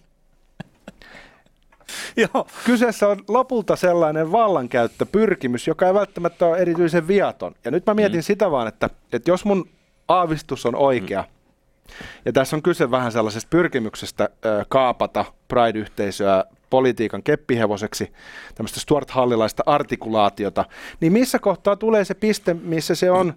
Joo. 2.34 2.48
Kyseessä 2.66 3.08
on 3.08 3.24
lopulta 3.28 3.76
sellainen 3.76 4.32
vallankäyttöpyrkimys, 4.32 5.68
joka 5.68 5.88
ei 5.88 5.94
välttämättä 5.94 6.46
ole 6.46 6.58
erityisen 6.58 7.08
viaton. 7.08 7.56
Ja 7.66 7.72
nyt 7.72 7.86
mä 7.86 7.94
mietin 7.94 8.20
mm. 8.20 8.24
sitä 8.24 8.52
vaan, 8.52 8.68
että, 8.68 8.90
että 9.14 9.32
jos 9.32 9.46
mun 9.46 9.70
aavistus 10.08 10.66
on 10.66 10.76
oikea, 10.76 11.22
mm. 11.22 11.94
ja 12.26 12.34
tässä 12.34 12.56
on 12.56 12.62
kyse 12.62 12.92
vähän 12.92 13.12
sellaisesta 13.12 13.48
pyrkimyksestä 13.50 14.24
äh, 14.24 14.66
kaapata 14.70 15.26
Pride-yhteisöä 15.48 16.46
politiikan 16.70 17.24
keppihevoseksi, 17.24 18.12
tämmöistä 18.56 18.80
Stuart 18.80 19.12
Hallilaista 19.12 19.64
artikulaatiota, 19.66 20.66
niin 21.00 21.14
missä 21.14 21.40
kohtaa 21.40 21.76
tulee 21.76 22.06
se 22.06 22.14
piste, 22.14 22.54
missä 22.54 22.96
se 22.96 23.12
on 23.12 23.34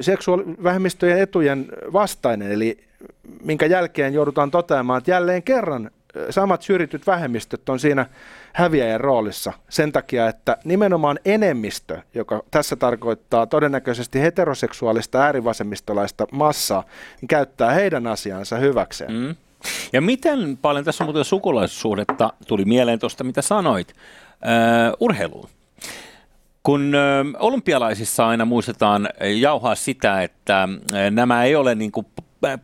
seksuaalivähemmistöjen 0.00 1.18
etujen 1.18 1.66
vastainen, 1.92 2.52
eli 2.52 2.78
minkä 3.42 3.66
jälkeen 3.66 4.14
joudutaan 4.14 4.50
toteamaan, 4.50 4.98
että 4.98 5.10
jälleen 5.10 5.42
kerran 5.42 5.90
samat 6.30 6.62
syrjityt 6.62 7.06
vähemmistöt 7.06 7.68
on 7.68 7.80
siinä 7.80 8.06
häviäjän 8.52 9.00
roolissa 9.00 9.52
sen 9.68 9.92
takia, 9.92 10.28
että 10.28 10.56
nimenomaan 10.64 11.18
enemmistö, 11.24 11.98
joka 12.14 12.42
tässä 12.50 12.76
tarkoittaa 12.76 13.46
todennäköisesti 13.46 14.20
heteroseksuaalista 14.20 15.22
äärivasemmistolaista 15.22 16.26
massaa, 16.32 16.84
niin 17.20 17.28
käyttää 17.28 17.72
heidän 17.72 18.06
asiansa 18.06 18.56
hyväkseen. 18.56 19.12
Mm. 19.12 19.36
Ja 19.92 20.00
miten 20.00 20.58
paljon 20.62 20.84
tässä 20.84 21.04
on 21.04 21.06
muuten 21.06 21.24
sukulaissuhdetta, 21.24 22.32
tuli 22.46 22.64
mieleen 22.64 22.98
tuosta 22.98 23.24
mitä 23.24 23.42
sanoit, 23.42 23.88
uh, 23.92 24.96
urheiluun? 25.00 25.48
Kun 26.62 26.92
olympialaisissa 27.38 28.26
aina 28.26 28.44
muistetaan 28.44 29.08
jauhaa 29.40 29.74
sitä, 29.74 30.22
että 30.22 30.68
nämä 31.10 31.44
ei 31.44 31.56
ole 31.56 31.74
niin 31.74 31.92
kuin 31.92 32.06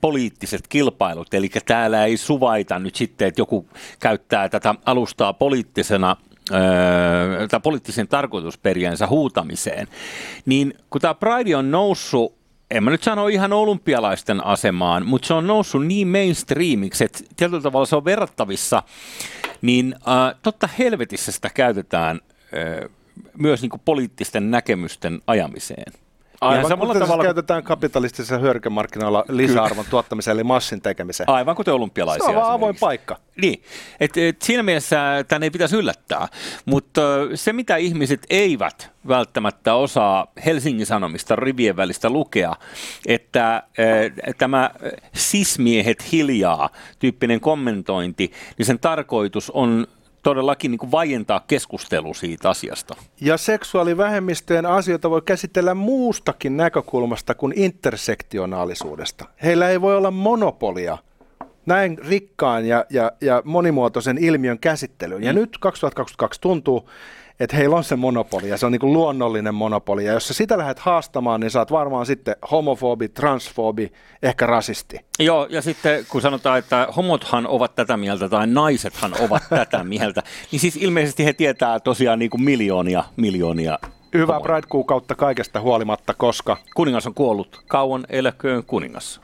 poliittiset 0.01 0.69
kilpailut, 0.69 1.35
eli 1.35 1.51
täällä 1.67 2.05
ei 2.05 2.17
suvaita 2.17 2.79
nyt 2.79 2.95
sitten, 2.95 3.29
että 3.29 3.41
joku 3.41 3.69
käyttää 4.01 4.49
tätä 4.49 4.75
alustaa 4.87 5.33
poliittisena 5.33 6.17
tai 7.51 7.61
poliittisen 7.63 8.09
tarkoitusperiänsä 8.09 9.07
huutamiseen, 9.07 9.87
niin 10.47 10.75
kun 10.91 11.01
tämä 11.01 11.15
Pride 11.15 11.57
on 11.57 11.71
noussut 11.71 12.41
en 12.71 12.85
mä 12.85 12.91
nyt 12.91 13.03
sano 13.03 13.29
ihan 13.29 13.53
olympialaisten 13.53 14.47
asemaan, 14.47 15.07
mutta 15.07 15.27
se 15.27 15.35
on 15.35 15.47
noussut 15.47 15.87
niin 15.87 16.09
mainstreamiksi, 16.09 17.05
että 17.05 17.19
tietyllä 17.37 17.63
tavalla 17.63 17.87
se 17.87 17.97
on 17.97 18.05
verrattavissa, 18.05 18.83
niin 19.63 19.95
äh, 19.95 20.35
totta 20.43 20.69
helvetissä 20.79 21.33
sitä 21.33 21.51
käytetään 21.55 22.21
äh, 22.37 22.91
myös 23.39 23.63
niin 23.63 23.71
kuin 23.71 23.83
poliittisten 23.85 24.51
näkemysten 24.51 25.21
ajamiseen. 25.27 25.93
Aivan 26.41 26.69
samalla 26.69 26.93
kuten 26.93 27.09
tavalla... 27.09 27.25
käytetään 27.25 27.63
kapitalistisessa 27.63 28.39
hyödykemarkkinoilla 28.39 29.25
lisäarvon 29.29 29.85
tuottamiseen, 29.91 30.35
eli 30.35 30.45
massin 30.45 30.81
tekemiseen. 30.81 31.29
Aivan 31.29 31.57
kuten 31.57 31.75
olympialaisia. 31.75 32.25
Se 32.25 32.31
on 32.31 32.37
vaan 32.37 32.53
avoin 32.53 32.77
paikka. 32.81 33.19
Niin, 33.41 33.63
et, 34.01 34.17
et 34.17 34.43
siinä 34.43 34.63
mielessä 34.63 35.25
tämän 35.29 35.43
ei 35.43 35.51
pitäisi 35.51 35.77
yllättää, 35.77 36.29
mutta 36.65 37.01
se 37.35 37.53
mitä 37.53 37.77
ihmiset 37.77 38.27
eivät 38.31 38.91
välttämättä 39.09 39.75
osaa 39.75 40.27
Helsingin 40.45 40.87
Sanomista 40.87 41.37
rivien 41.37 41.77
välistä 41.77 42.11
lukea, 42.11 42.57
että 43.07 43.63
e, 43.79 44.33
tämä 44.39 44.71
sismiehet 45.15 46.13
hiljaa 46.13 46.69
tyyppinen 46.99 47.41
kommentointi, 47.41 48.33
niin 48.59 48.67
sen 48.67 48.79
tarkoitus 48.79 49.51
on 49.51 49.87
todellakin 50.23 50.71
niin 50.71 50.79
kuin 50.79 50.91
vaientaa 50.91 51.45
keskustelu 51.47 52.15
siitä 52.15 52.51
asiasta. 52.51 52.95
Ja 53.21 53.37
seksuaalivähemmistöjen 53.37 54.67
asioita 54.67 55.11
voi 55.11 55.23
käsitellä 55.23 55.75
muustakin 55.75 56.57
näkökulmasta 56.57 57.35
kuin 57.35 57.53
intersektionaalisuudesta. 57.57 59.25
Heillä 59.43 59.69
ei 59.69 59.81
voi 59.81 59.97
olla 59.97 60.11
monopolia 60.11 60.99
näin 61.67 61.99
rikkaan 61.99 62.67
ja, 62.67 62.85
ja, 62.91 63.13
ja 63.21 63.43
monimuotoisen 63.45 64.19
ilmiön 64.19 64.59
käsittelyyn. 64.59 65.23
Ja 65.23 65.33
mm. 65.33 65.39
nyt 65.39 65.59
2022 65.59 66.41
tuntuu, 66.41 66.89
että 67.41 67.57
heillä 67.57 67.77
on 67.77 67.85
se 67.85 67.97
monopoli 67.97 68.49
ja 68.49 68.57
se 68.57 68.67
on 68.67 68.73
niin 68.73 68.81
kuin 68.81 68.93
luonnollinen 68.93 69.55
monopoli. 69.55 70.05
Ja 70.05 70.13
jos 70.13 70.29
sä 70.29 70.35
sitä 70.35 70.59
lähdet 70.59 70.79
haastamaan, 70.79 71.41
niin 71.41 71.51
sä 71.51 71.59
oot 71.59 71.73
varmaan 71.73 72.07
sitten 72.07 72.37
homofobi, 72.51 73.09
transfobi, 73.09 73.93
ehkä 74.23 74.47
rasisti. 74.47 75.01
Joo, 75.19 75.47
ja 75.51 75.63
sitten 75.63 76.07
kun 76.09 76.21
sanotaan, 76.21 76.59
että 76.59 76.89
homothan 76.97 77.47
ovat 77.47 77.75
tätä 77.75 77.97
mieltä 77.97 78.29
tai 78.29 78.47
naisethan 78.47 79.15
ovat 79.21 79.43
tätä 79.59 79.85
mieltä, 79.85 80.23
niin 80.53 80.61
siis 80.61 80.77
ilmeisesti 80.77 81.25
he 81.25 81.33
tietää 81.33 81.81
tosiaan 81.81 82.19
niin 82.19 82.31
kuin 82.31 82.43
miljoonia, 82.43 83.05
miljoonia 83.17 83.79
Hyvää 84.15 84.41
Pride-kuukautta 84.41 85.15
kaikesta 85.15 85.61
huolimatta, 85.61 86.15
koska... 86.15 86.57
Kuningas 86.75 87.07
on 87.07 87.15
kuollut. 87.15 87.63
Kauan 87.69 88.07
eläköön 88.09 88.65
kuningas. 88.65 89.21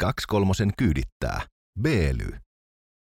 Kaksi 0.00 0.28
kolmosen 0.28 0.70
kyydittää. 0.78 1.40
Beely. 1.82 2.45